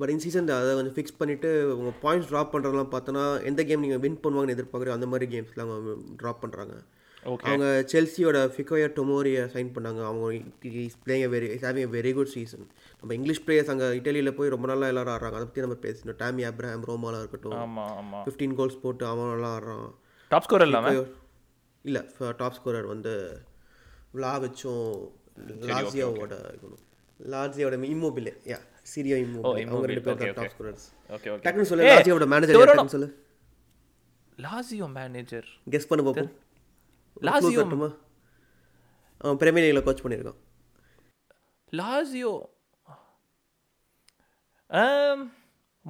பட் 0.00 0.12
இன் 0.14 0.22
சீசன் 0.24 0.50
அதை 0.56 0.72
கொஞ்சம் 0.78 0.96
ஃபிக்ஸ் 0.96 1.18
பண்ணிவிட்டு 1.20 1.50
உங்கள் 1.76 1.96
பாயிண்ட்ஸ் 2.04 2.30
ட்ராப் 2.32 2.52
பண்ணுறதெல்லாம் 2.54 2.92
பார்த்தோன்னா 2.94 3.24
எந்த 3.50 3.60
கேம் 3.68 3.84
நீங்கள் 3.86 4.02
வின் 4.06 4.20
பண்ணுவாங்கன்னு 4.24 4.56
எதிர்பார்க்குற 4.56 4.96
அந்த 4.96 5.08
மாதிரி 5.12 5.28
கேம்ஸ்லாம் 5.34 5.72
அவங்க 5.76 5.94
ட்ராப் 6.22 6.42
பண்ணுறாங்க 6.44 6.74
அவங்க 7.24 7.66
செல்சியோட 7.92 8.38
ஃபிகோயா 8.54 8.86
டொமோரியை 8.98 9.42
சைன் 9.54 9.72
பண்ணாங்க. 9.76 10.00
அவங்க 10.10 10.26
is 10.84 10.98
playing 11.04 11.32
very 11.34 11.48
is 11.56 11.64
having 11.66 11.86
a 11.88 11.90
very 11.96 12.12
good 12.18 12.32
season 12.36 12.64
நம்ம 13.00 13.10
இங்கிலீஷ் 13.18 13.42
பிளேயர்ஸ் 13.46 13.70
அங்கே 13.72 13.88
இட்டாலியில் 13.98 14.36
போய் 14.38 14.52
ரொம்ப 14.54 14.68
நாளாக 14.70 14.92
எல்லாரும் 14.92 15.14
ஆடுறாங்க. 15.14 15.36
அதை 15.38 15.46
பற்றி 15.48 15.64
நம்ம 15.66 15.78
பேசணும். 15.86 16.18
டாமி 16.22 16.44
அப்ராம் 16.50 16.86
ரோமாலாம் 16.90 17.22
இருக்கட்டும். 17.24 17.76
ஃபிஃப்டீன் 18.24 18.56
கோல்ஸ் 18.60 18.80
போட்டு 18.84 19.06
அவன் 19.12 19.30
நல்லா 19.34 19.52
ஆடுறான். 19.58 19.86
டாப் 20.30 20.46
ஸ்கோர் 20.46 20.66
இல்லாம 20.68 20.94
இல்லை 21.84 22.02
டாப் 22.42 22.56
ஸ்கோரர் 22.58 22.90
வந்து 22.94 23.14
விளாவிச்சும் 24.16 24.90
லாசியாவோட 25.70 26.34
லாசியாவோட 27.20 27.76
இம்மோபிலே 27.94 28.32
யா 28.50 28.58
சிரியோ 28.92 29.16
இம்மோபிலே. 29.24 29.64
அவங்க 29.70 29.88
ரெண்டு 29.90 30.04
பேர் 30.06 30.20
தான் 30.20 30.38
டாப் 30.38 30.52
ஸ்கோரர்ஸ் 30.54 30.86
டக்குன்னு 31.44 31.70
சொல்லு 31.70 31.88
லாசியாவோட 31.94 32.26
மேனேஜர் 32.34 32.58
டக்குன்னு 32.70 32.94
சொல்லு. 32.96 33.08
லாசியோ 34.46 34.88
மேனேஜர் 35.00 35.48
கெஸ் 35.74 35.88
பண்ண 35.90 36.02
பார்ப்போம் 36.06 36.32
லாசியோ 37.28 37.64
அவன் 39.22 39.38
பிரீமியர் 39.40 39.66
லீக்ல 39.66 39.82
கோச் 39.86 40.02
பண்ணியிருக்கான். 40.04 40.38
லாசியோ. 41.78 42.32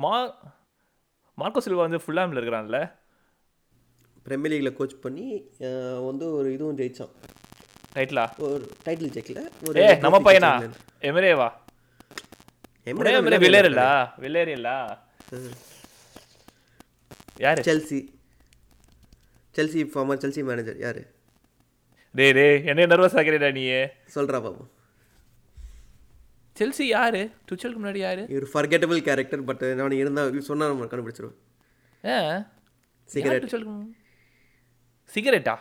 மா 0.03 0.15
மார்க்கோ 1.41 1.61
சில்வா 1.65 1.85
வந்து 1.87 2.03
ஃபுல்லாமில் 2.05 2.39
இருக்கிறான்ல. 2.41 2.79
பிரீமியர் 4.27 4.53
லீக்ல 4.55 4.73
கோச் 4.79 4.97
பண்ணி 5.05 5.27
வந்து 6.09 6.27
ஒரு 6.39 6.49
இதுவும் 6.57 6.79
ஜெயிச்சான். 6.81 7.15
ரைட்லா 7.99 8.25
ஒரு 8.47 8.65
டைட்டில் 8.87 9.13
ஜெயிக்கல. 9.17 9.41
ஒரு 9.69 9.77
ஏ 9.85 9.89
நம்ம 10.05 10.19
பையனா? 10.27 10.51
எமரேவா? 11.11 11.49
எம்ரே 12.91 13.11
எமரே 13.21 13.39
வில்லேரில்லா 13.45 13.89
வில்லேரியல்லா 14.25 14.77
யாரு? 17.45 17.61
Chelsea 17.69 17.99
Chelsea 19.61 19.81
former 19.93 20.23
Chelsea 20.25 20.45
manager 20.45 20.79
யாரு? 20.79 21.03
டேய் 22.15 22.33
டேய் 22.33 22.63
என்ன 22.65 22.87
நர்வஸ் 22.87 23.17
ஆகிறடா 23.21 23.53
நீ 23.53 23.65
சொல்றா 24.15 24.39
பாப்போம். 24.45 24.71
செல்சி 26.57 26.83
யாரு? 26.83 27.21
டுச்சலுக்கு 27.49 27.81
முன்னாடி 27.83 27.97
யாரு? 27.97 28.23
இவர் 28.29 28.47
ஃபர்கெட்டபிள் 28.55 29.03
கேரக்டர் 29.09 29.45
பட் 29.45 29.63
நான் 29.75 29.93
இருந்தா 29.93 30.23
சொன்னா 30.49 30.67
நம்ம 30.67 30.85
கண்டுபிடிச்சிருவோம். 30.85 31.39
ஆ. 32.05 32.17
Cigarette. 33.09 33.45
டுச்சலுக்கு 33.45 33.77
சிகரெட்டா 35.15 35.55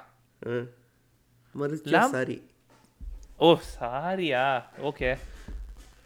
சாரி. 2.11 2.37
ஓ 3.37 3.47
சாரியா? 3.79 4.43
ஓகே. 4.89 5.09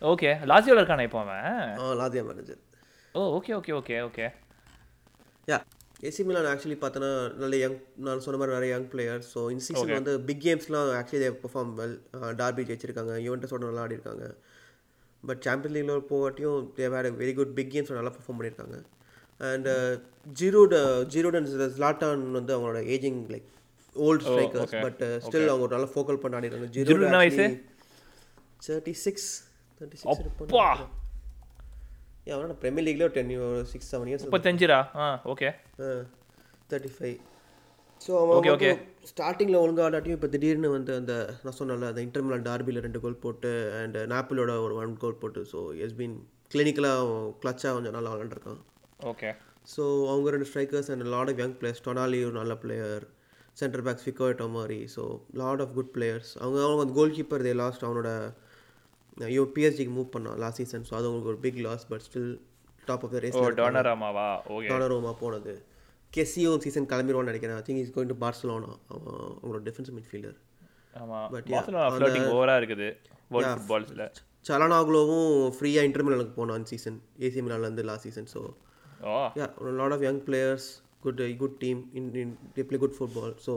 ஓகே 0.01 0.29
லாசியோல 0.50 0.81
இருக்கானே 0.81 1.03
இப்போ 1.03 1.19
அவன்? 1.19 1.77
ஆ 1.79 1.93
Lazio 2.01 2.23
manager 2.29 2.62
oh 3.15 3.39
okay 3.39 3.51
okay 3.59 3.73
okay 3.79 3.95
okay. 4.09 4.27
Yeah. 5.47 5.59
AC 6.03 6.22
Milan 6.24 6.48
actually 6.51 6.77
பார்த்தோன்னா 6.79 7.10
நல்ல 7.41 7.55
யங் 7.55 7.75
நான் 7.98 8.19
சொன்ன 8.19 8.39
மாதிரி 8.39 8.55
நிறைய 8.55 8.72
யங் 8.74 8.88
பிளேயர் 8.89 9.22
ஸோ 9.33 9.41
இந்த 9.51 9.63
சீசன் 9.67 9.93
வந்து 9.98 10.13
பிக் 10.29 10.41
கேம்ஸ்லாம் 10.45 10.89
actually 11.00 11.22
they 11.24 11.29
perform 11.43 11.72
well 11.79 11.95
derby 12.36 12.63
ஜெயிச்சிருக்காங்க 12.69 13.13
யுவன்டஸோட 13.27 13.62
நல்லா 13.63 13.81
ஆடி 13.81 13.98
இருக்காங்க 14.00 14.25
பட் 15.24 15.41
சாம்பியன் 15.45 15.75
லீக்ல 15.75 15.95
போகாட்டியும் 16.10 16.60
they 16.77 16.88
very 17.22 17.33
good 17.33 17.53
big 17.53 17.72
games 17.75 17.98
நல்லா 18.00 18.13
பெர்ஃபார்ம் 18.17 18.39
பண்ணியிருக்காங்க 18.39 18.79
அண்ட் 19.51 19.69
ஜீரோட 20.36 20.75
ஜீரோட 21.15 21.41
ஸ்லாட்டான் 21.77 22.25
வந்து 22.31 22.53
அவங்களோட 22.55 22.81
ageing 22.95 23.22
like 23.33 23.50
old 23.95 24.25
strikers 24.27 24.75
but 24.86 25.01
still 25.25 25.50
அவங்க 25.50 25.65
ஒரு 25.67 25.75
நல்லா 25.75 25.89
ஃபோக்கல் 25.93 26.22
பண்ண 26.22 26.38
ஆடி 26.38 26.48
இருக்காங்க. 26.48 26.69
Giroud 26.77 27.05
என்ன 27.07 27.17
வயசு? 27.17 27.45
தேர்ட்டி 28.67 28.95
சிக்ஸ் 29.05 29.29
தேர்ட்டி 29.81 30.00
சிக்ஸ் 30.01 31.01
அவனோட 32.27 32.56
பிரீமியர் 32.60 32.86
லீக்ல 32.88 33.06
ஒரு 33.06 33.15
டென் 33.15 33.32
சிக்ஸ் 33.72 33.89
செவன் 33.92 34.10
இயர்ஸ் 34.10 34.25
முப்பத்தஞ்சுரா 34.25 34.80
ஆ 35.00 35.08
ஓகே 35.34 35.50
தேர்ட்டி 36.70 36.92
ஃபைவ் 36.96 37.18
ஸோ 38.01 38.12
அவன் 38.20 38.38
Okay, 38.38 38.51
வந்து 38.53 38.70
ஸ்டார்டிங்கில் 39.10 39.60
ஒழுங்கா 39.60 39.84
ஆடாட்டியும் 39.86 40.18
இப்போ 40.18 40.27
திடீர்னு 40.27 40.70
வந்து 40.70 40.92
அந்த 40.96 41.13
நான் 41.44 41.58
சொன்னல 41.60 41.89
அந்த 41.92 42.01
இன்டர்மிலான் 42.01 42.46
டார்பியில் 42.48 42.84
ரெண்டு 42.86 43.00
கோல் 43.00 43.22
போட்டு 43.22 43.51
அண்ட் 43.82 43.98
நாப்பிளோட 44.13 44.51
ஒரு 44.63 44.75
ஒன் 44.82 44.94
கோல் 44.98 45.20
போட்டு 45.22 45.42
ஸோ 45.51 45.60
எஸ் 45.86 45.98
பீன் 46.00 46.15
கிளினிக்கலாக 46.51 47.03
கிளச்சாக 47.42 47.74
கொஞ்சம் 47.74 47.96
நல்லா 47.98 48.12
விளாண்டுருக்கான் 48.13 48.60
ஓகே 49.12 49.30
ஸோ 49.68 49.84
அவங்க 50.10 50.34
ரெண்டு 50.36 50.48
strikers 50.50 50.89
and 50.89 51.06
lot 51.13 51.32
of 51.34 51.39
young 51.39 51.56
players 51.60 51.84
Tonali 51.86 52.20
ஒரு 52.25 52.36
நல்ல 52.36 52.56
பிளேயர் 52.56 53.06
சென்டர் 53.58 53.84
பேக்ஸ் 53.86 54.06
ஃபிக்கோட்டோ 54.06 54.48
மாதிரி 54.51 54.80
so 54.96 55.03
lot 55.42 55.62
of 55.62 55.74
good 55.74 55.94
players 55.96 56.32
அவங்க 56.42 56.60
அவங்க 56.68 56.94
கோல் 56.94 57.15
கீப்பர் 57.18 57.46
தே 57.48 57.53
லாஸ்ட் 57.62 57.86
அவனோட 57.88 58.12
ஐயோ 59.17 59.43
பிஎஸ்ஜிக்கு 59.55 59.93
மூவ் 59.98 60.10
பண்ணான் 60.15 60.38
லாஸ்ட் 60.43 60.60
சீசன் 60.62 60.86
ஸோ 60.89 60.93
அது 60.98 61.05
அவங்களுக்கு 61.08 61.32
ஒரு 61.34 61.39
big 61.39 61.60
loss 61.65 61.86
but 61.91 62.03
still 62.08 62.32
top 62.88 63.03
of 63.05 63.13
the 63.15 63.20
race 63.20 63.38
டொனராமாவா 63.60 64.27
okay 64.55 64.70
Donnarumma 64.72 65.12
போனது. 65.20 65.53
கெஸ்ஸியும் 66.12 66.60
சீசன் 66.63 66.88
கிளம்பிடுவான்னு 66.91 67.32
நினைக்கிறேன். 67.32 67.58
I 67.58 67.65
think 67.67 67.82
is 67.84 67.93
going 67.96 68.12
to 68.12 68.17
Barcelona 68.24 68.72
அவங்களோட 68.93 69.62
டிஃபென்ஸ் 69.70 69.91
மிட்ஃபீல்டர் 69.98 70.38
ஃபுட்பால்ஸ்ல 73.32 74.05
சலனாகுலோவும் 74.46 75.29
ஃப்ரீயாக 75.58 75.88
இன்டர்மிலனுக்கு 75.89 76.34
போனான் 76.34 76.65
season 76.72 76.98
AC 77.27 77.41
மிலான்லேருந்து 77.46 77.86
last 77.89 78.08
season 78.08 78.29
so 78.34 78.41
lot 79.79 79.96
of 79.98 80.05
young 80.08 80.22
players 80.27 80.67
good 81.05 81.22
good 81.41 81.58
team 81.63 81.82
in 82.00 82.10
in 82.24 82.34
play 82.70 82.79
good 82.84 82.98
football 82.98 83.34
so 83.46 83.53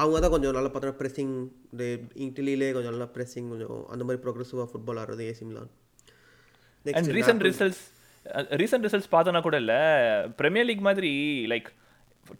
அவங்க 0.00 0.20
தான் 0.24 0.34
கொஞ்சம் 0.34 0.56
நல்லா 0.56 0.70
பார்த்தா 0.74 0.96
ப்ரெஸ்ஸிங் 1.00 1.34
இட்டலியிலே 2.26 2.70
கொஞ்சம் 2.76 2.94
நல்லா 2.96 3.08
ப்ரெஸ்ஸிங் 3.16 3.50
கொஞ்சம் 3.52 3.78
அந்த 3.94 4.02
மாதிரி 4.06 4.22
ப்ரோக்ரெசிவாக 4.24 4.68
ஃபுட்பால் 4.70 5.00
ஆடுறது 5.02 5.26
AC 5.32 5.46
Milan 5.50 5.70
and 6.86 7.14
recent 7.18 7.44
results 7.50 7.84
recent 8.62 8.86
results 8.86 9.12
பார்த்தோன்னா 9.14 9.42
கூட 9.46 9.56
இல்லை 9.62 9.78
பிரீமியர் 10.40 10.68
லீக் 10.70 10.88
மாதிரி 10.88 11.12
லைக் 11.52 11.70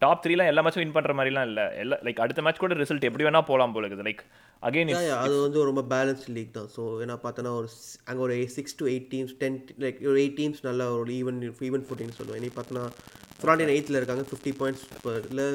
டாப் 0.01 0.21
த்ரீலாம் 0.23 0.49
எல்லா 0.49 0.61
மேட்சும் 0.65 0.81
வின் 0.83 0.95
பண்ணுற 0.95 1.13
மாதிரிலாம் 1.17 1.47
இல்லை. 1.49 1.63
எல்லா 1.81 1.95
லைக் 2.05 2.19
அடுத்த 2.23 2.43
மேட்ச் 2.45 2.61
கூட 2.63 2.75
ரிசல்ட் 2.81 3.07
எப்படி 3.07 3.25
வேணா 3.27 3.41
போகலாம் 3.49 3.73
போல 3.75 3.87
இருக்குது. 3.87 4.05
லைக் 4.07 4.21
அகைன் 4.67 4.91
அது 5.23 5.35
வந்து 5.45 5.65
ரொம்ப 5.69 5.81
பேலன்ஸ்ட் 5.93 6.29
லீக் 6.35 6.53
தான். 6.57 6.69
ஸோ 6.75 6.81
ஏன்னா 7.03 7.15
பார்த்தோன்னா 7.23 7.51
ஒரு 7.59 7.69
அங்கே 8.09 8.21
ஒரு 8.27 8.35
six 8.55 8.77
to 8.81 8.85
eight 8.91 9.09
teams 9.13 9.33
ten 9.41 9.57
like 9.83 9.99
ஒரு 10.11 10.19
எயிட் 10.23 10.37
டீம்ஸ் 10.39 10.61
நல்ல 10.69 10.87
ஒரு 10.99 11.11
ஈவன் 11.19 11.41
ஈவன் 11.69 11.83
ஃபுட்டின்னு 11.87 12.17
சொல்லுவேன். 12.19 12.39
இனி 12.41 12.51
பார்த்தோன்னா 12.59 12.85
ஃப்ராண்டின் 13.41 13.73
எயித்தில் 13.75 13.99
இருக்காங்க 13.99 14.25
ஃபிஃப்டி 14.29 14.53
பாயிண்ட்ஸ் 14.61 14.85
இல்லை 15.31 15.47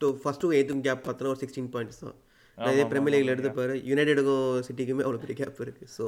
டூ 0.00 0.08
ஃபஸ்ட் 0.22 0.42
டூ 0.44 0.50
எயித்தும் 0.58 0.84
கேப் 0.86 1.04
பார்த்தோன்னா 1.06 1.32
ஒரு 1.34 1.40
சிக்ஸ்டீன் 1.42 1.70
பாயிண்ட்ஸ் 1.74 2.00
தான். 2.04 2.16
இதே 2.58 2.84
பிரீமியர் 2.92 3.14
லீக்ல 3.14 3.34
எடுத்து 3.34 3.52
பாரு. 3.60 3.74
யுனைடெடுக்கும் 3.90 4.48
சிட்டிக்குமே 4.66 5.04
அவ்வளோ 5.06 5.20
பெரிய 5.24 5.36
கேப் 5.40 5.62
இருக்குது 5.66 5.92
ஸோ 5.98 6.06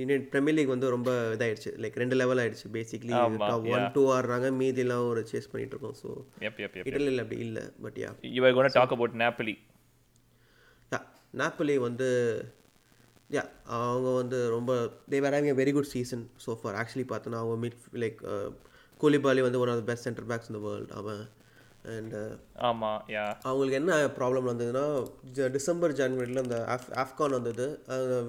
யுனைட் 0.00 0.26
பிரீமியர் 0.32 0.56
லீக் 0.56 0.72
வந்து 0.74 0.92
ரொம்ப 0.94 1.10
இதாயிடுச்சு. 1.34 1.70
லைக் 1.82 1.96
ரெண்டு 2.02 2.16
லெவல் 2.20 2.40
ஆயிடுச்சு. 2.42 2.66
பேசிக்லி 2.76 3.14
ஒன் 3.74 3.86
டூ 3.96 4.02
ஆடுறாங்க. 4.16 4.48
மீதிலாம் 4.60 5.08
ஒரு 5.10 5.22
சேஸ் 5.32 5.50
பண்ணிட்டு 5.52 5.74
இருக்கோம். 5.76 5.96
ஸோ 6.02 6.08
இட்டலியில் 6.86 7.22
அப்படி 7.24 7.40
இல்லை. 7.48 7.64
But 7.84 7.98
yeah 8.04 8.10
you 8.36 8.52
gonna 8.58 8.70
talk 8.78 8.94
about 8.96 9.16
Napoli 9.24 9.54
yeah 10.92 11.00
Napoli 11.42 11.76
வந்து 11.88 12.08
யா 13.36 13.42
அவங்க 13.80 14.08
வந்து 14.20 14.38
ரொம்ப 14.56 14.72
they 15.10 15.18
were 15.24 15.36
having 15.36 15.58
very 15.62 15.72
good 15.74 15.92
season 15.96 16.24
so 16.44 16.52
far 16.60 16.78
actually 16.82 17.06
பார்த்தோன்னா 17.12 17.40
அவங்க 17.42 17.58
மிட் 17.64 17.82
லைக் 18.04 18.20
கூலிபாலி 19.00 19.42
வந்து 19.46 19.60
one 19.64 19.70
of 19.74 19.80
the 19.82 19.84
best 19.90 20.06
centre 20.08 20.26
backs 20.30 20.50
இந்த 20.52 20.62
வேர்ல்டு 20.64 20.96
அவன் 21.00 21.20
அண்ட் 21.94 22.14
ஆமா 22.68 22.90
யா 23.14 23.24
அவங்களுக்கு 23.48 23.78
என்ன 23.80 23.92
ப்ராப்ளம் 24.18 24.48
வந்ததுன்னா 24.50 24.84
டிசம்பர் 25.56 25.96
ஜனவரியில் 26.00 26.42
அந்த 26.44 26.58
ஆஃப் 26.74 26.88
ஆஃப்கான் 27.02 27.36
வந்தது. 27.38 27.66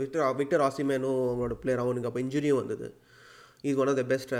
விக்டர் 0.01 0.23
விக்டர் 0.41 0.63
ஆசிமேனும் 0.67 1.21
அவங்களோட 1.27 1.57
பிளேயர் 1.63 1.83
அவனுக்கு 1.83 2.09
அப்போ 2.09 2.21
இன்ஜுரியும் 2.25 2.61
வந்தது. 2.61 2.87
Is 3.69 3.79
one 3.83 3.91
of 3.91 3.99
the 4.01 4.05
best 4.13 4.33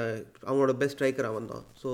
அவங்களோட 0.47 0.75
பெஸ்ட் 0.81 0.97
ஸ்ட்ரைக்கர் 0.97 1.29
அவன் 1.31 1.51
தான். 1.53 1.65
ஸோ 1.81 1.89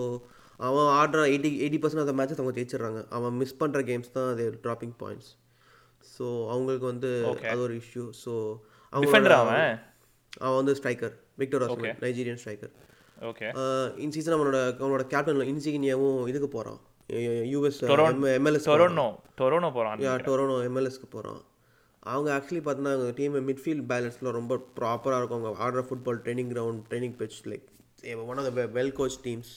அவன் 0.60 0.88
ஆடுற 1.00 1.24
eighty 1.32 1.50
eighty 1.64 1.80
percent 1.82 2.04
of 2.04 2.12
the 2.12 2.16
matches 2.20 2.42
அவங்க 2.42 2.56
ஜெயிச்சிடுறாங்க. 2.60 3.02
அவன் 3.18 3.36
மிஸ் 3.42 3.60
பண்ணுற 3.62 3.82
கேம்ஸ் 3.90 4.16
தான் 4.18 4.30
அது 4.34 4.46
ட்ராப்பிங் 4.66 4.96
பாயிண்ட்ஸ் 5.02 5.32
ஸோ 6.16 6.26
அவங்களுக்கு 6.54 6.88
வந்து 6.94 7.10
அது 7.52 7.62
ஒரு 7.68 7.76
இஷ்யூ 7.84 8.06
ஸோ 8.24 8.34
Defender 8.94 9.32
அவங்க 9.38 9.56
அவன்? 9.56 9.80
அவன் 10.46 10.60
வந்து 10.60 10.76
striker 10.80 11.16
Victor 11.42 11.64
Osimhen 11.66 11.98
Nigerian 12.06 12.40
striker 12.42 12.74
okay 13.30 13.48
in 14.04 14.14
season 14.16 14.36
அவனோட 14.36 14.60
அவனோட 14.82 15.04
கேப்டன் 15.14 15.50
இன்சிகினியாவும் 15.54 16.20
இதுக்கு 16.32 16.50
போகிறான் 16.56 16.80
யூஎஸ் 17.52 17.78
எம்எல்எஸ் 18.38 18.68
டொரோனோ 18.70 19.06
டொரோனோ 19.40 19.70
போகிறான் 19.76 20.02
யா 20.06 20.14
டொரோனோ 20.28 20.56
எம்எல்எஸ்க்கு 20.70 21.08
போகிறான் 21.16 21.42
அவங்க 22.14 22.30
ஆக்சுவலி 22.38 22.62
பார்த்தீங்கன்னா 22.66 22.96
அவங்க 22.98 23.14
டீம் 23.20 23.38
மிட்ஃபீல்ட் 23.50 23.86
பேலன்ஸில் 23.92 24.36
ரொம்ப 24.40 24.56
ப்ராப்பராக 24.80 25.20
இருக்கும். 25.22 25.40
அவங்க 25.44 25.64
ஆடுற 25.66 25.82
football 25.88 26.22
training 26.26 26.52
ground 26.54 26.82
training 26.90 27.16
pitch 27.22 27.40
like 27.52 27.68
one 28.32 28.40
of 28.42 28.48
the 28.50 28.66
well 28.78 28.94
coach 29.00 29.18
teams 29.28 29.54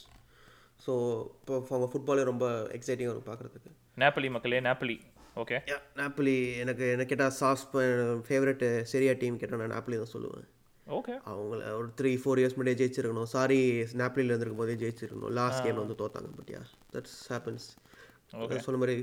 so 0.85 0.93
இப்போ 1.41 1.55
அவங்க 1.75 1.89
ஃபுட்பாலே 1.93 2.23
ரொம்ப 2.31 2.45
எக்ஸைட்டிங்காக 2.77 3.15
இருக்கும் 3.15 3.31
பார்க்குறதுக்கு. 3.31 3.71
நேப்பலி 4.03 4.31
மக்களே 4.37 4.61
நேப்பலி 4.69 4.97
ஓகே 5.43 5.59
யா 5.71 5.77
நாப்பிளி 6.01 6.37
எனக்கு 6.63 6.85
என்ன 6.95 7.05
கேட்டால் 7.11 7.35
சாஸ் 7.41 7.65
ஃபேவரட் 8.29 8.65
சரியா 8.93 9.13
டீம் 9.23 9.37
கேட்டால் 9.43 9.63
நான் 9.63 9.75
நாப்பிளி 9.77 9.99
தான் 10.03 10.15
சொல்லுவேன். 10.15 10.49
ஓகே 10.99 11.15
அவங்கள 11.31 11.61
ஒரு 11.79 11.89
த்ரீ 11.99 12.11
ஃபோர் 12.21 12.41
இயர்ஸ் 12.41 12.55
முன்னாடியே 12.57 12.79
ஜெயிச்சிருக்கணும். 12.81 13.31
சாரி 13.35 13.59
நாப்ளியில் 14.01 14.31
இருந்திருக்கும் 14.33 14.63
போதே 14.63 14.77
ஜெயிச்சிருக்கணும். 14.83 15.33
லாஸ்ட் 15.39 15.63
கேம் 15.67 15.81
வந்து 15.83 15.97
தோத்தாங்க 16.03 16.31
பட் 16.39 16.53
யா 16.55 16.61
தட்ஸ் 16.95 17.19
ஹேப்பன்ஸ் 17.33 17.67
சொன்ன 18.67 18.81
மாதிரி 18.83 18.97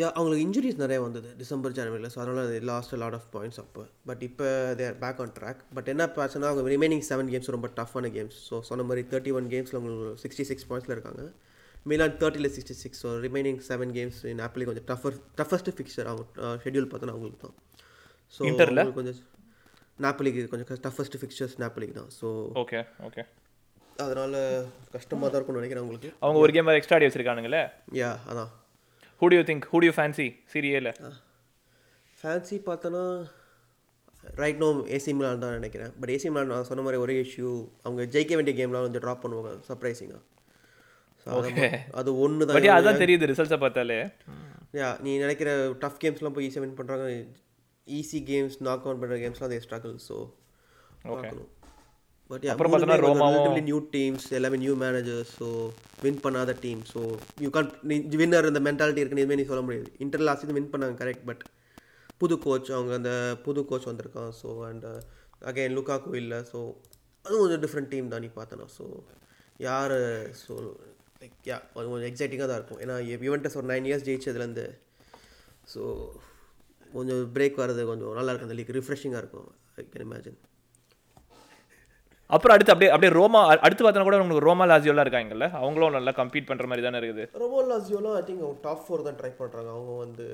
யா 0.00 0.08
அவங்களுக்கு 0.16 0.44
இன்ஜுரிஸ் 0.46 0.78
நிறைய 0.82 0.98
வந்தது 1.04 1.30
டிசம்பர் 1.40 1.74
ஜனவரியில் 1.78 2.12
ஸோ 2.12 2.18
அதனால் 2.22 2.52
லாஸ்ட் 2.70 2.92
லாட் 3.02 3.16
ஆஃப் 3.18 3.26
பாயிண்ட்ஸ் 3.34 3.60
அப்போ. 3.62 3.82
பட் 4.08 4.22
இப்போ 4.28 4.46
they're 4.78 4.94
back 5.02 5.18
on 5.24 5.34
track 5.38 5.60
but 5.76 5.88
என்ன 5.92 6.04
பிரச்சனை 6.16 6.46
அவங்க 6.50 6.70
ரிமைனிங் 6.74 7.04
செவன் 7.10 7.30
கேம்ஸ் 7.32 7.50
ரொம்ப 7.56 7.68
டஃப்பான 7.80 8.10
கேம்ஸ் 8.16 8.38
ஸோ 8.48 8.60
சொன்ன 8.68 8.86
மாதிரி 8.90 9.02
தேர்ட்டி 9.12 9.34
ஒன் 9.38 9.48
கேம்ஸில் 9.54 9.78
உங்களுக்கு 9.80 10.22
சிக்ஸ்டி 10.22 10.46
சிக்ஸ் 10.50 10.66
பாயிண்ட்ஸில் 10.70 10.94
இருக்காங்க. 10.96 11.24
Milan 11.90 12.16
தேர்ட்டியில் 12.22 12.52
sixty 12.56 12.76
six 12.84 13.02
so 13.04 13.10
remaining 13.26 13.60
seven 13.68 13.92
games 13.98 14.20
in 14.32 14.42
ஆப்பிளி 14.46 14.66
கொஞ்சம் 14.68 14.86
டஃபர் 14.92 15.18
டஃபஸ்ட் 15.40 15.70
ஃபிக்சர் 15.78 16.08
அவங்க 16.12 16.24
ஷெட்யூல் 16.64 16.88
பார்த்தோன்னா 16.92 17.14
அவங்களுக்கு 17.16 17.42
தான். 17.46 17.56
ஸோ? 18.34 18.40
கொஞ்சம் 18.98 19.18
நாப்பிளிக்கு 20.06 20.42
கொஞ்சம் 20.52 20.82
டஃபஸ்ட் 20.86 21.16
ஃபிக்சர்ஸ் 21.20 21.56
நாப்பிளிக்கு 21.62 21.94
தான். 22.00 22.10
ஸோ 22.20 22.28
ஓகே 22.62 22.80
ஓகே 23.08 23.24
அதனால் 24.04 24.36
கஷ்டமாக 24.94 25.26
தான் 25.28 25.38
இருக்கும்னு 25.38 25.60
நினைக்கிறேன் 25.60 25.84
உங்களுக்கு. 25.86 26.10
அவங்க 26.24 26.38
ஒரு 26.44 26.52
கேம் 26.56 26.70
எக்ஸ்ட்ரா 26.78 26.98
ஆடி 26.98 27.08
வச்சிருக்கானுங்களே? 27.08 27.62
யா 28.00 28.10
அதான். 28.30 28.50
Who 29.20 29.28
do 29.32 29.36
you 29.38 29.44
think 29.50 29.66
who 29.72 29.78
do 29.82 29.88
you 29.88 29.94
fancy 29.98 30.26
சீரியல 30.52 30.92
fancy 32.20 32.56
பார்த்தோன்னா 32.68 33.04
ரைட் 34.40 34.60
நோ 34.62 34.68
ஏசி 34.96 35.12
மிலான் 35.18 35.44
தான் 35.44 35.56
நினைக்கிறேன். 35.58 35.92
பட் 36.00 36.12
ஏசி 36.16 36.28
மிலான் 36.32 36.52
நான் 36.54 36.68
சொன்ன 36.70 36.82
மாதிரி 36.86 37.00
ஒரே 37.04 37.14
இஷ்யூ 37.24 37.50
அவங்க 37.86 38.02
ஜெயிக்க 38.14 38.34
வேண்டிய 38.38 38.54
கேம்லாம் 38.58 38.86
வந்து 38.86 39.02
ட்ராப் 39.04 39.22
பண்ணுவாங்க. 39.24 39.52
சர்ப்ரைசிங்காக. 39.68 40.20
அது 42.00 42.10
ஒன்று 42.24 42.46
தான் 42.48 42.76
அதான் 42.78 43.00
தெரியுது 43.02 43.30
ரிசல்ட்ஸை 43.30 43.58
பார்த்தாலே. 43.64 43.98
யா 44.80 44.88
நீ 45.04 45.10
நினைக்கிற 45.24 45.50
டஃப் 45.82 45.98
கேம்ஸ்லாம் 46.04 46.34
போய் 46.36 46.46
ஈஸியாக 46.48 46.64
வின் 46.64 46.78
பண்ணுறாங்க 46.78 47.06
ஈஸி 47.86 48.20
கேம்ஸ் 48.30 48.56
நாக் 48.68 48.86
அவுட் 48.86 49.00
பண்ணுற 49.02 49.16
கேம்ஸ்லாம் 49.22 49.50
அதே 49.50 49.60
ஸ்ட்ரகிள் 49.64 49.96
ஸோ 50.08 50.16
பார்க்கணும். 51.04 51.50
பட் 52.30 52.44
அப்புறம் 52.52 52.74
ரோமாவும் 53.06 53.66
நியூ 53.70 53.78
டீம்ஸ் 53.94 54.26
எல்லாமே 54.38 54.58
நியூ 54.64 54.74
மேனேஜர்ஸ் 54.82 55.32
ஸோ 55.40 55.48
வின் 56.04 56.20
பண்ணாத 56.26 56.52
team 56.64 56.82
so 56.92 57.00
you 57.44 57.48
can 57.56 57.70
winner 58.20 58.48
இந்த 58.50 58.62
மென்டாலிட்டி 58.68 59.02
இருக்குன்னு 59.02 59.24
எதுவுமே 59.24 59.38
நீ 59.40 59.46
சொல்ல 59.50 59.64
முடியாது. 59.66 59.90
இன்டர் 60.04 60.24
லாஸ்ட் 60.28 60.54
வின் 60.58 60.72
பண்ணாங்க 60.74 60.96
கரெக்ட் 61.02 61.26
பட் 61.30 61.42
புது 62.22 62.36
கோச் 62.46 62.70
அவங்க 62.76 62.94
அந்த 63.00 63.12
புது 63.44 63.60
கோச் 63.70 63.90
வந்திருக்கான் 63.90 64.32
ஸோ 64.40 64.48
அண்ட் 64.70 64.86
அகைன் 65.50 65.76
லுக்காக்கு 65.78 66.16
இல்லை 66.22 66.40
ஸோ 66.52 66.58
அதுவும் 67.24 67.42
கொஞ்சம் 67.44 67.62
டிஃப்ரெண்ட் 67.64 67.92
டீம் 67.92 68.12
தான் 68.12 68.22
நீ 68.24 68.30
பார்த்தனா 68.38 68.66
ஸோ 68.78 68.84
யார் 69.66 69.94
ஸோ 70.44 70.52
லைக் 71.22 71.36
யா 71.50 71.56
அது 71.76 71.86
கொஞ்சம் 71.92 72.10
எக்ஸைட்டிங்காக 72.10 72.48
தான் 72.50 72.60
இருக்கும். 72.60 72.80
ஏன்னா 72.84 72.94
யுவென்டஸ் 73.26 73.58
ஒரு 73.60 73.68
நைன் 73.72 73.88
இயர்ஸ் 73.88 74.06
ஜெயிச்சதுலேருந்து 74.08 74.66
ஸோ 75.74 75.82
கொஞ்சம் 76.96 77.20
பிரேக் 77.34 77.60
வர்றது 77.64 77.84
கொஞ்சம் 77.90 78.16
நல்லா 78.20 78.32
இருக்கும். 78.32 78.50
அந்த 78.50 78.58
லீக் 78.60 78.76
ரிஃப்ரெஷிங்காக 78.78 79.22
இருக்கும். 79.24 79.50
ஐ 79.80 79.84
கேன் 79.92 80.06
இமேஜின் 80.08 80.40
அப்புறம் 82.34 82.54
அடுத்து 82.54 82.72
அப்படியே 82.72 82.90
அப்படியே 82.94 83.12
ரோமா 83.16 83.40
அடுத்து 83.64 83.82
பார்த்தா 83.84 84.04
கூட 84.08 84.18
உங்களுக்கு 84.22 84.46
ரோமா 84.46 84.64
லாசியோலாம் 84.68 85.04
இருக்காங்கல்ல? 85.06 85.46
அவங்களும் 85.58 85.96
நல்லா 85.96 86.12
கம்பீட் 86.18 86.46
பண்ற 86.50 86.66
மாதிரி 86.68 86.84
தானே 86.84 86.98
இருக்குது. 87.00 87.24
ரொமோ 87.42 87.58
லாசியோலாம் 87.70 88.14
ஐ 88.20 88.22
திங்க் 88.28 88.44
அவங்க 88.44 88.62
டாப் 88.66 88.84
ஃபோர் 88.84 89.04
தான் 89.06 89.18
ட்ரை 89.18 89.30
பண்ணுறாங்க 89.40 89.70
அவங்க 89.74 89.94
வந்து 90.04 90.26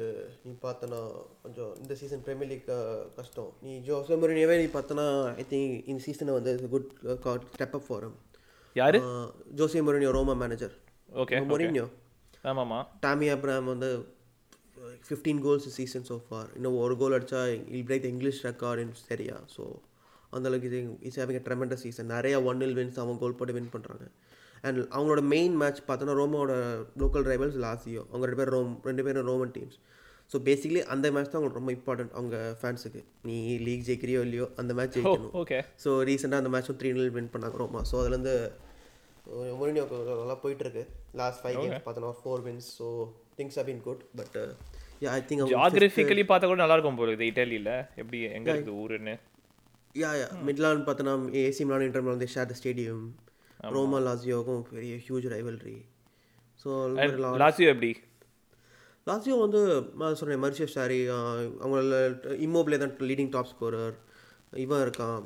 நீ 0.44 0.52
பார்த்தனா 0.66 1.00
கொஞ்சம் 1.44 1.72
இந்த 1.82 1.94
சீசன் 2.00 2.22
பிரீமியர் 2.26 2.50
லீக் 2.52 2.68
கஷ்டம். 3.16 3.50
நீ 3.64 3.72
ஜோசே 3.88 4.18
மொரினியோவே 4.24 4.58
நீ 4.62 4.68
பார்த்தனா 4.76 5.06
ஐ 5.42 5.46
திங்க் 5.52 5.74
இந்த 5.92 6.00
சீசனை 6.06 6.34
வந்து 6.38 6.52
குட் 6.74 6.88
ஸ்டெப் 7.56 7.76
அப் 7.78 7.86
ஃபார் 7.88 8.06
யாரு? 8.76 9.00
Jose 9.60 9.82
Mourinho 9.88 10.12
Roma 10.18 10.36
manager 10.44 10.76
okay 11.24 11.42
Mourinho 11.52 11.86
ஆமாமா. 12.52 12.80
டாமி 13.06 13.28
அப்ராம் 13.34 13.72
வந்து 13.74 13.90
fifteen 15.06 15.42
goals 15.46 15.68
season 15.78 16.06
so 16.10 16.16
far 16.26 16.48
இன்னும் 16.58 16.78
ஒரு 16.84 16.94
கோல் 17.02 17.16
அடிச்சா 17.18 17.40
will 17.74 17.86
break 17.88 18.08
English 18.12 18.40
record 18.48 18.82
in 18.84 18.94
சரியா 19.08 19.36
ஸோ 19.56 19.64
அந்தளவுக்கு 20.32 20.68
இது 20.70 20.80
இஸ் 21.08 21.18
ஹேவிங் 21.20 21.44
ட்ரெமெண்டஸ் 21.48 21.84
சீசன் 21.86 22.10
நிறைய 22.14 22.36
ஒன் 22.50 22.64
இல் 22.66 22.76
வின்ஸ் 22.78 22.98
அவங்க 23.02 23.20
கோல் 23.24 23.38
போட்டு 23.40 23.56
வின் 23.58 23.70
பண்ணுறாங்க 23.74 24.06
அண்ட் 24.66 24.78
அவங்களோட 24.94 25.22
மெயின் 25.34 25.54
மேட்ச் 25.62 25.80
பார்த்தோன்னா 25.88 26.16
ரோமோட 26.20 26.52
லோக்கல் 27.02 27.26
ரைவல்ஸ் 27.32 27.58
லாஸ்டியோ 27.66 28.02
அவங்க 28.10 28.24
ரெண்டு 28.28 28.40
பேரும் 28.40 28.56
ரோம் 28.56 28.72
ரெண்டு 28.88 29.04
பேரும் 29.06 29.28
ரோமன் 29.30 29.52
டீம்ஸ் 29.56 29.78
ஸோ 30.30 30.38
பேசிக்கலி 30.48 30.80
அந்த 30.94 31.06
மேட்ச் 31.14 31.30
தான் 31.32 31.38
அவங்களுக்கு 31.38 31.60
ரொம்ப 31.60 31.72
இம்பார்ட்டன்ட் 31.76 32.14
அவங்க 32.18 32.38
ஃபேன்ஸுக்கு 32.60 33.00
நீ 33.28 33.36
லீக் 33.66 33.84
ஜெயிக்கிறியோ 33.86 34.22
இல்லையோ 34.26 34.46
அந்த 34.60 34.72
மேட்ச் 34.78 34.96
ஜெயிக்கணும். 34.96 35.34
ஓகே 35.42 35.58
ஸோ 35.84 35.90
ரீசெண்டாக 36.08 36.42
அந்த 36.42 36.50
மேட்ச்சும் 36.54 36.78
த்ரீ 36.80 36.90
நில் 36.96 37.14
வின் 37.16 37.30
பண்ணாங்க 37.34 37.58
ரோமா. 37.62 37.82
ஸோ 37.90 37.94
அதுலேருந்து 38.00 38.34
மொரினியோக்கு 39.60 39.96
நல்லா 40.20 40.36
போயிட்டுருக்கு 40.42 40.82
லாஸ்ட் 41.20 41.40
ஃபைவ் 41.42 41.56
கேம்ஸ் 41.62 41.86
பார்த்தோன்னா 41.86 42.12
four 42.20 42.42
wins 42.46 42.68
so 42.78 42.86
things 43.38 43.58
have 43.60 43.68
been 43.70 43.82
good 43.88 44.02
but 44.20 44.36
yeah 45.02 45.10
I 45.16 45.20
think 45.26 45.50
geographically 45.50 46.22
பார்த்தா 46.28 46.48
கூட 46.50 46.60
நல்லா 46.62 46.76
இருக்கும் 46.76 46.98
போல 47.00 47.12
இது 47.16 47.28
இட்டாலியில். 47.30 47.72
எப்படி 48.00 48.18
எங்க 48.38 48.48
இருக்குது 48.52 48.78
ஊருன்னு. 48.82 49.14
யா 49.94 50.10
யா 50.20 50.26
மிட்லான் 50.48 50.84
பார்த்தோன்னா 50.88 51.14
AC 51.42 51.62
Milan 51.68 51.86
Inter 51.86 52.04
Milan 52.06 52.22
they 52.24 52.28
share 52.34 52.50
the 52.50 52.56
stadium 52.60 53.04
Roma 53.76 53.98
லாசியோக்கும் 54.06 54.64
பெரிய 54.72 54.96
ஹியூஜ் 55.06 55.26
ரைவல்ரி 55.34 55.76
ஸோ 56.64 56.68
லாசியோ 57.42 57.68
எப்படி? 57.74 57.90
லாசியோ 59.06 59.36
வந்து 59.44 59.60
நான் 60.00 60.18
சொன்னேன் 60.20 60.42
மரிஷியஸ் 60.44 60.76
சாரி 60.78 60.98
அவங்கள 61.62 62.00
இம்மோபிளே 62.46 62.78
தான் 62.82 62.94
லீடிங் 63.10 63.32
டாப் 63.36 63.50
ஸ்கோரர் 63.52 63.94
இவன் 64.64 64.82
இருக்கான் 64.86 65.16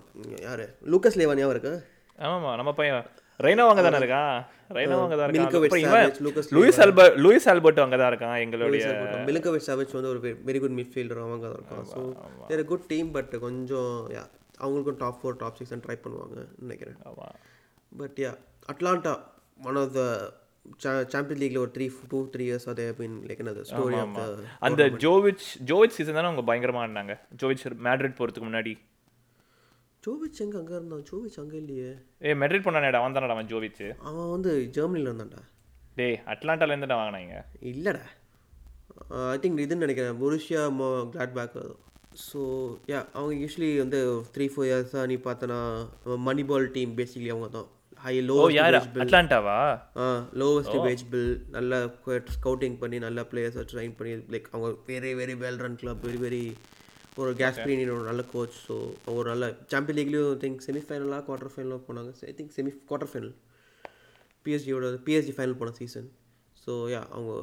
யார்? 0.46 0.64
லூக்கஸ் 0.92 1.18
லேவான் 1.20 1.40
ஞாபகம் 1.40 1.54
இருக்கா? 1.56 1.74
ஆமாமா 2.18 2.50
நம்ம 2.60 2.72
பையன். 2.80 3.04
ரெய்னோ 3.46 3.64
அங்கே 3.70 3.84
தானே 3.86 4.00
இருக்கான் 4.02 4.34
ரெய்னோ 4.76 4.98
அங்கே 5.04 5.16
தான் 5.20 5.30
இருக்கான். 5.30 6.10
லூயிஸ் 6.56 6.80
ஆல்பர்ட் 6.84 7.16
லூயிஸ் 7.24 7.48
ஆல்பர்ட் 7.52 7.80
அங்கே 7.84 7.98
தான் 8.02 8.10
இருக்கான் 8.12 8.36
எங்களுடைய 8.44 8.90
மிலுக்கோவிச் 9.30 9.66
சாவேஜ் 9.68 9.96
வந்து 9.98 10.12
ஒரு 10.12 10.20
வெரி 10.50 10.60
குட் 10.64 10.76
மிட்ஃபீல்டர் 10.80 11.22
அவங்க 11.24 11.46
தான் 11.46 11.56
இருக்கான். 11.58 11.86
So 11.94 12.02
their 12.50 12.64
good 12.72 12.86
team 12.92 13.10
but 13.16 13.34
கொஞ்சம் 13.46 13.94
யா 14.16 14.24
அவங்களுக்கும் 14.64 15.00
top 15.04 15.18
four 15.22 15.40
top 15.42 15.58
six 15.60 15.74
try 15.86 15.98
பண்ணுவாங்க 16.04 16.36
நினைக்கிறேன். 16.66 17.00
But 18.02 18.20
yeah 18.26 18.32
Atalanta 18.74 19.14
one 19.70 19.80
of 19.82 19.92
the 19.98 20.02
champion 21.12 21.40
லீக்ல 21.42 21.60
ஒரு 21.64 21.72
த்ரீ 21.76 21.86
டூ 22.10 22.18
த்ரீ 22.34 22.44
இயர்ஸ் 22.48 22.66
அதே 22.72 22.84
பின் 22.98 23.14
லைக் 23.28 23.40
என்னது 23.44 23.62
ஸ்டோரி 23.70 23.96
அந்த 24.68 24.82
ஜோவிச் 25.04 25.46
ஜோவிச் 25.70 25.96
சீசன் 25.98 26.18
தானே 26.18 26.28
அவங்க 26.30 26.44
பயங்கரமா 26.50 26.82
ஆடினாங்க. 26.84 27.14
ஜோவிச் 27.40 27.64
மேட்ரிட் 27.86 28.18
போறதுக்கு 28.18 28.48
முன்னாடி. 28.48 28.74
ஜோவிச் 30.04 30.40
எங்க 30.44 30.56
அங்கே 30.60 30.74
இருந்தான்? 30.78 31.04
ஜோவிச் 31.08 31.38
அங்கே 31.42 31.56
இல்லையே. 31.62 31.90
ஏ 32.26 32.30
மேட்ரிட் 32.40 32.64
பண்ணானேடா 32.66 33.00
அவன் 33.00 33.14
தானடா 33.16 33.34
அவன் 33.36 33.50
ஜோவிச் 33.52 33.82
அவன் 34.08 34.32
வந்து 34.34 34.52
ஜெர்மனியில் 34.76 35.08
இருந்தான்டா. 35.10 35.42
டேய் 35.98 36.18
அட்லாண்டால 36.32 36.74
இருந்துடா 36.74 36.96
வாங்கினாங்க. 37.00 37.36
இல்லைடா. 37.72 38.04
ஐ 39.34 39.36
திங்க் 39.42 39.62
இதுன்னு 39.64 39.84
நினைக்கிறேன். 39.86 40.18
பொருஷியா 40.22 40.62
மோ 40.78 40.88
கிளாட் 41.14 41.36
பேக் 41.38 41.58
ஸோ 42.24 42.40
யா 42.92 42.98
அவங்க 43.18 43.34
யூஸ்வலி 43.42 43.68
வந்து 43.82 43.98
த்ரீ 44.34 44.46
ஃபோர் 44.54 44.66
இயர்ஸாக 44.70 45.04
நீ 45.12 45.16
பார்த்தனா 45.28 45.60
மணி 46.28 46.42
பால் 46.50 46.66
டீம் 46.74 46.98
பேசிக்கலி 46.98 47.30
அவங்க 47.34 47.48
தான். 47.56 47.68
ஹை 48.04 48.14
லோ 48.28 48.36
அட்லாண்டாவா? 49.04 49.56
ஆ 50.02 50.06
லோவஸ்ட் 50.40 50.76
வேஜ் 50.86 51.04
பில் 51.12 51.32
நல்ல 51.56 51.72
ஸ்கவுட்டிங் 52.36 52.76
பண்ணி 52.82 52.98
நல்ல 53.06 53.22
பிளேயர்ஸை 53.30 53.64
ட்ரைன் 53.72 53.96
பண்ணி 53.98 54.14
லைக் 54.34 54.48
அவங்க 54.54 54.70
very 54.90 55.12
very 55.20 55.36
well 55.44 55.60
run 55.64 55.78
club 55.82 56.04
very 56.06 56.20
very 56.26 56.44
ஒரு 57.20 57.30
கேஸ் 57.40 57.58
ஒரு 57.94 58.04
நல்ல 58.10 58.22
கோச் 58.34 58.54
ஸோ 58.66 58.74
ஒரு 59.14 59.26
நல்ல 59.32 59.46
சாம்பியன் 59.72 59.98
லீக்லேயும் 59.98 60.36
திங்க் 60.42 60.60
செமிஃபைனலாக 60.66 61.22
குவார்டர் 61.26 61.50
ஃபைனலாக 61.54 61.80
போனாங்க. 61.88 62.10
I 62.30 62.32
think 62.38 62.52
semi 62.58 62.70
quarter 62.90 63.10
final 63.12 63.34
பிஎஸ்ஜியோட 64.46 64.86
PSG 65.08 65.34
final 65.38 65.58
போன 65.60 65.72
சீசன் 65.80 66.06
ஸோ 66.62 66.74
யா 66.92 67.00
அவங்க 67.16 67.34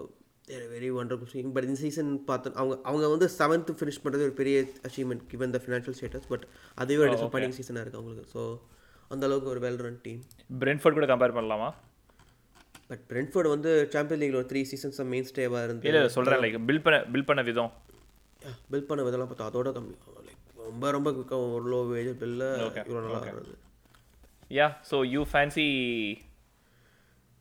வெரி 0.73 0.89
ஒண்டர்ஃபுல் 1.01 1.31
சீசன் 1.33 1.53
பட் 1.55 1.65
இந்த 1.67 1.77
சீசன் 1.83 2.09
பார்த்து 2.29 2.55
அவங்க 2.61 2.75
அவங்க 2.89 3.05
வந்து 3.13 3.27
செவன்த்து 3.39 3.75
ஃபினிஷ் 3.79 4.01
பண்ணுறது 4.05 4.25
ஒரு 4.27 4.35
பெரிய 4.41 4.55
achievement 4.88 5.23
given 5.33 5.53
the 5.55 5.61
financial 5.65 5.97
status 5.99 6.27
but 6.31 6.45
அதுவே 6.83 7.01
ஒரு 7.03 7.11
டிசப்பாயிண்டிங் 7.15 7.57
சீசனாக 7.59 7.83
இருக்குது 7.83 8.01
அவங்களுக்கு. 8.01 8.31
ஸோ 8.35 8.41
அந்த 9.13 9.23
அளவுக்கு 9.29 9.51
ஒரு 9.53 9.61
வெல் 9.65 9.79
ரன் 9.85 10.01
டீம் 10.07 10.23
பிரென்ஃபோர்ட் 10.63 10.97
கூட 10.99 11.09
கம்பேர் 11.13 11.35
பண்ணலாமா? 11.38 11.69
பட் 12.89 13.03
பிரெண்ட்ஃபோர்டு 13.11 13.53
வந்து 13.55 13.71
சாம்பியன் 13.93 14.21
லீக்ல 14.23 14.41
ஒரு 14.41 14.49
த்ரீ 14.53 14.63
சீசன்ஸ் 14.71 14.99
மெயின் 15.13 15.29
ஸ்டேவாக 15.31 15.63
இருந்து 15.67 15.88
இல்ல 15.91 16.01
சொல்றேன். 16.17 16.41
லைக் 16.45 16.57
பில் 16.71 16.83
பண்ண 16.88 16.99
பில் 17.15 17.29
பண்ண 17.29 17.43
விதம். 17.51 17.71
பில் 18.72 18.88
பண்ண 18.89 19.01
விதெல்லாம் 19.05 19.29
பார்த்தா 19.31 19.50
அதோட 19.50 19.69
கம்மி. 19.77 19.96
லைக் 20.27 20.43
ரொம்ப 20.69 20.91
ரொம்ப 20.96 21.10
quick-ஆ 21.17 21.38
ஒரு 21.55 21.65
லோ 21.74 21.79
வேஜ் 21.91 22.12
பில்ல 22.22 22.43
இவ்வளோ 22.88 23.01
நல்லா 23.05 23.19
வர்றது. 23.27 23.55
Yeah 24.58 24.67
so 24.89 24.98
you 25.13 25.22
fancy 25.31 25.67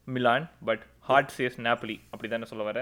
Milan 0.08 0.46
but 0.68 0.84
heart 1.08 1.32
says 1.36 1.56
Napoli 1.66 1.96
அப்படி 2.12 2.28
தானே 2.34 2.48
சொல்ல 2.52 2.64
வர? 2.70 2.78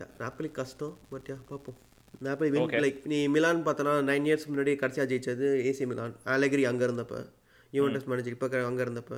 யா 0.00 0.06
நாப்பலி 0.22 0.50
கஷ்டம் 0.58 0.94
பட் 1.12 1.28
யா 1.32 1.36
பார்ப்போம். 1.50 1.78
நாப்பலி 2.26 2.50
வின் 2.54 2.70
லைக் 2.84 3.00
நீ 3.12 3.18
மிலான் 3.34 3.64
பார்த்தனா 3.66 3.94
நைன் 4.10 4.26
இயர்ஸ் 4.28 4.46
முன்னாடி 4.50 4.74
கடைசியாக 4.82 5.08
ஜெயிச்சது 5.12 5.48
ஏசி 5.70 5.86
மிலான் 5.90 6.14
ஆலகிரி 6.34 6.64
அங்கே 6.70 6.86
இருந்தப்ப 6.88 7.16
யூவன்டஸ் 7.76 8.08
மேனேஜர் 8.12 8.36
இப்போ 8.36 8.48
அங்கே 8.70 8.82
இருந்தப்ப. 8.86 9.14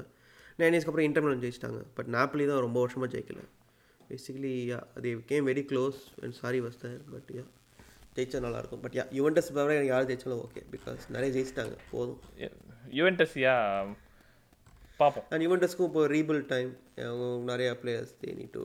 நைன் 0.61 0.73
இயர்ஸ்க்கு 0.75 0.93
அப்புறம் 0.93 1.09
இன்டர் 1.09 1.25
மிலான் 1.27 1.45
ஜெயிச்சிட்டாங்க. 1.45 1.81
பட் 1.97 2.11
நாப்பலி 2.17 2.47
தான் 2.51 2.65
ரொம்ப 2.67 2.79
வருஷமாக 2.85 3.11
ஜெயிக்கல. 3.15 3.43
பேசிக்கலி 4.11 4.53
யா 4.73 4.81
அது 4.97 5.09
game 5.31 5.49
very 5.51 5.65
close 5.71 6.01
and 6.23 6.37
Sarri 6.43 6.61
was 6.67 6.79
there 6.83 7.01
but 7.15 7.31
yeah 7.39 7.45
ஜெயிச்சா 8.19 8.43
நல்லாயிருக்கும். 8.47 8.83
பட் 8.85 8.97
யா 8.99 9.07
யுவன்டஸ் 9.21 9.55
தவிர 9.59 9.79
எனக்கு 9.79 9.93
யார் 9.95 10.11
ஜெயிச்சாலும் 10.11 10.43
ஓகே 10.47 10.63
பிகாஸ் 10.75 11.03
நிறைய 11.17 11.31
ஜெயிச்சிட்டாங்க. 11.37 11.77
போதும். 11.95 12.21
யுவென்டஸ் 12.99 13.39
யா 13.47 13.57
பார்ப்போம் 15.01 15.27
அண்ட் 15.33 15.43
யுவன்டஸ்க்கும் 15.47 15.89
இப்போ 15.91 16.03
ரீபில் 16.17 16.45
டைம் 16.53 16.71
நிறையா 17.53 17.73
players 17.83 18.13
they 18.23 18.31
need 18.39 18.55
to 18.59 18.63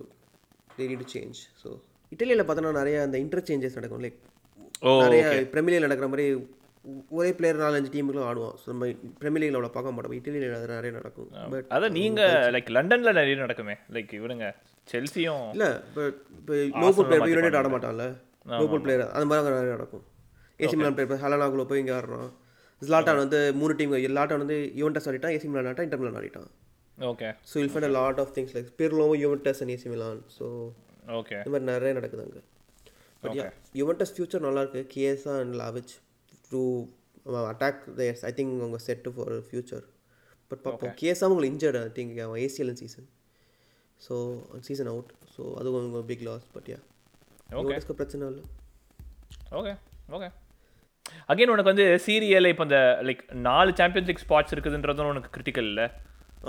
they 0.77 0.85
need 0.91 1.01
to 1.03 1.09
change 1.15 1.39
so 1.63 1.69
இட்டலியில் 2.13 2.45
பார்த்தோன்னா 2.47 2.71
நிறைய 2.81 2.97
அந்த 3.05 3.17
இன்டர்சேஞ்சஸ் 3.25 3.77
நடக்கும். 3.79 4.03
லைக் 4.05 4.19
ஓ 4.87 4.91
நிறைய 5.05 5.23
பிரீமியர் 5.53 5.85
நடக்கிற 5.87 6.07
மாதிரி 6.13 6.25
ஒரே 7.17 7.29
பிளேயர் 7.37 7.61
நாலஞ்சு 7.63 7.91
டீமுகளும் 7.93 8.25
ஆடுவோம் 8.29 8.55
ஸோ 8.61 8.65
நம்ம 8.71 8.87
பிரீமியர் 9.21 9.43
லீக்ல 9.43 9.59
அவ்வளோ 9.59 9.73
பார்க்க 9.75 9.93
மாட்டோம். 9.95 10.15
இட்டலியில் 10.19 10.55
அது 10.57 10.73
நிறைய 10.73 10.93
நடக்கும். 10.97 11.29
பட் 11.53 11.69
அதான் 11.75 11.95
நீங்க 11.99 12.21
லைக் 12.55 12.75
லண்டன்ல 12.77 13.13
நிறைய 13.19 13.35
நடக்குமே. 13.45 13.75
லைக் 13.97 14.11
இவனுங்க 14.19 14.47
செல்சியும் 14.87 15.45
இல்லை 15.55 15.71
இப்போ 15.87 16.03
இப்போ 16.39 16.53
லோக்கல் 16.83 17.07
பிளேயர் 17.09 17.31
யுனைடெட் 17.33 17.59
ஆட 17.61 17.69
மாட்டான்ல. 17.75 18.07
லோக்கல் 18.45 18.83
பிளேயர் 18.85 19.03
அந்த 19.15 19.25
மாதிரி 19.29 19.41
அங்கே 19.41 19.53
நிறைய 19.57 19.73
நடக்கும் 19.77 20.03
ஏசி 20.59 20.75
மிலான் 20.79 20.95
பிளேயர் 20.95 21.23
ஹலனாக்குள்ள 21.23 21.65
போய் 21.69 21.81
இங்கே 21.83 21.93
ஆடுறான். 21.97 22.29
ஜிலாட்டான் 22.81 23.21
வந்து 23.23 23.39
மூணு 23.59 23.73
டீம் 23.79 23.93
லாட்டான் 24.17 24.41
வந்து 24.43 24.57
யுவன்டஸ் 24.81 25.07
ஆடிட்டான் 25.09 25.35
ஏசி 25.35 25.49
மிலான் 25.51 25.67
ஆடிட்டான் 25.69 25.87
Inter 25.87 26.01
Milan 26.01 26.17
ஆடிட்டான். 26.21 26.49
Okay 26.97 27.29
so 27.49 27.53
we'll 27.59 27.71
find 27.73 27.89
a 27.89 27.93
lot 27.99 28.19
of 28.23 28.33
things 28.37 28.53
like 28.55 28.69
பிர்லோவும் 28.79 29.19
Juventus 29.23 29.61
and 29.63 29.73
AC 29.75 29.89
Milan 29.93 30.21
so 30.37 30.47
okay 31.19 31.37
இந்த 31.39 31.51
மாதிரி 31.53 31.67
நிறைய 31.71 31.93
நடக்குது 31.99 32.23
அங்கே. 32.25 32.41
பட் 33.23 33.37
யா 33.39 33.45
யுவன்டஸ் 33.81 34.13
ஃபியூச்சர் 34.15 34.45
நல்லா 34.47 34.61
இருக்கு. 34.65 34.83
Chiesa 34.93 35.33
and 35.43 35.55
Vlahovic 35.61 35.93
to 36.51 36.61
attack 37.53 37.81
I 38.29 38.33
think 38.39 38.53
அவங்க 38.63 38.79
செட் 38.87 39.09
ஃபார் 39.17 39.33
ஃபியூச்சர் 39.49 39.85
பட் 40.51 40.63
பார்ப்போம் 40.65 40.95
Chiesa 41.01 41.27
உங்களுக்கு 41.31 41.51
இன்ஜர்ட் 41.53 41.77
ஐ 41.81 41.85
திங்க் 41.99 42.17
அவன் 42.25 42.41
ACL 42.45 42.73
season 42.81 43.07
so 44.01 44.15
season 44.67 44.89
out 44.93 45.11
so 45.35 45.43
அது 45.59 45.69
அவங்க 45.73 46.01
பிக் 46.11 46.25
லாஸ் 46.29 46.47
பட் 46.55 46.69
யா 46.73 46.79
யுவன்டஸ்க்கு 47.49 47.97
பிரச்சனை 47.99 48.23
இல்லை. 48.31 48.43
ஓகே 49.59 49.73
ஓகே 50.17 50.29
அகைன் 51.31 51.51
உனக்கு 51.53 51.71
வந்து 51.71 51.85
சீரியல் 52.05 52.49
இப்போ 52.51 52.63
இந்த 52.67 52.79
லைக் 53.07 53.21
நாலு 53.49 53.71
சாம்பியன்ஸ் 53.79 54.09
லீக் 54.09 54.23
ஸ்பாட்ஸ் 54.25 54.53
இருக்குதுன்றதும் 54.55 55.11
உனக்கு 55.13 55.29
கிரிட்டிக்கல் 55.35 55.69
இல்லை? 55.71 55.87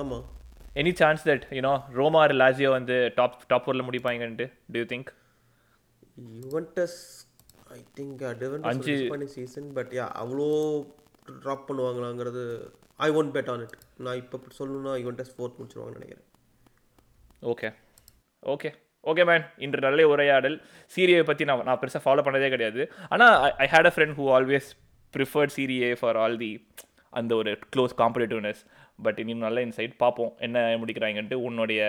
ஆமாம் 0.03 0.25
any 0.83 0.93
chance 1.01 1.25
that 1.29 1.45
you 1.57 1.73
know 1.99 2.21
Roma 2.25 2.35
or 2.43 2.71
வந்து 2.77 2.97
டாப் 3.19 3.37
டாப் 3.51 3.65
ஃபோரில் 3.67 3.87
முடிப்பாங்கன்ட்டு 3.89 4.47
do 4.73 4.79
you 4.83 4.87
think 4.93 5.11
Juventus 6.45 6.99
I 7.77 7.81
think 7.99 8.23
டிவன் 8.43 9.27
season 9.37 9.69
but 9.79 9.93
yeah 9.99 10.07
அவ்வளோ 10.23 10.49
drop 11.43 11.67
பண்ணுவாங்களாங்கிறது 11.69 12.43
I 13.07 13.11
won't 13.21 13.35
bet 13.37 13.51
on 13.53 13.63
it 13.67 13.77
நான் 14.07 14.21
இப்போ 14.23 14.39
சொல்லணும்னா 14.59 14.95
யுவன்டஸ் 15.05 15.33
ஃபோர்த் 15.37 15.59
முடிச்சிருவாங்கன்னு 15.59 16.01
நினைக்கிறேன். 16.01 16.27
ஓகே 17.53 17.69
ஓகே 18.43 18.71
ஓகே 19.11 19.25
மேன் 19.31 19.45
இன்று 19.65 19.81
நல்ல 19.87 20.07
உரையாடல். 20.13 20.57
சீரியை 20.95 21.23
பற்றி 21.31 21.45
நான் 21.51 21.65
நான் 21.69 21.81
பெருசாக 21.83 22.03
ஃபாலோ 22.05 22.23
பண்ணதே 22.27 22.49
கிடையாது. 22.55 22.83
ஆனால் 23.15 23.35
I 23.65 23.67
had 23.75 23.89
a 23.91 23.93
friend 23.97 24.17
who 24.19 24.27
always 24.37 24.69
preferred 25.15 25.55
Serie 25.57 25.91
for 26.01 26.19
all 26.23 26.37
the 26.45 26.53
அந்த 27.21 27.33
ஒரு 27.41 27.51
க்ளோஸ் 27.75 27.95
காம்படேட்டிவ்னஸ் 28.03 28.63
பட் 29.07 29.19
இன்னும் 29.23 29.45
நல்ல 29.47 29.59
இன்சைட் 29.67 29.95
பார்ப்போம். 30.05 30.33
என்ன 30.47 30.63
முடிக்கிறாங்கன்ட்டு 30.83 31.37
உன்னுடைய 31.49 31.83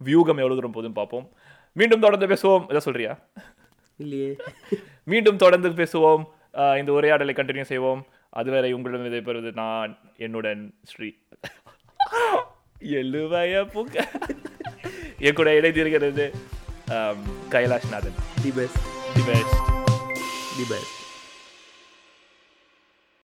வியூகம் 0.00 0.40
எவ்வளோ 0.42 0.56
தூரம் 0.58 0.76
போதும் 0.78 0.96
பார்ப்போம். 1.00 1.26
மீண்டும் 1.80 2.04
தொடர்ந்து 2.06 2.26
பேசுவோம். 2.32 2.64
இதை 2.72 2.80
சொல்றியா? 2.86 3.12
இல்லையே. 4.00 4.30
மீண்டும் 5.12 5.42
தொடர்ந்து 5.44 5.70
பேசுவோம். 5.82 6.24
இந்த 6.80 6.90
உரையாடலை 6.98 7.34
கண்டினியூ 7.38 7.66
செய்வோம். 7.72 8.02
அதுவரை 8.40 8.70
உங்களிடம் 8.76 9.08
இதை 9.08 9.20
பெறுவது 9.26 9.50
நான் 9.62 9.92
என்னுடன் 10.26 10.62
ஸ்ரீ 10.90 11.08
எழுவய 13.00 13.60
புக்க 13.74 13.96
என் 15.26 15.36
கூட 15.38 15.50
இணைந்திருக்கிறது 15.58 16.26
ஆம், 16.92 17.22
Kailashnathan 17.48 18.18
the 18.42 18.50
best 18.50 18.80
the 19.14 19.22
best 19.22 19.58
the 20.56 20.64
best 20.64 21.03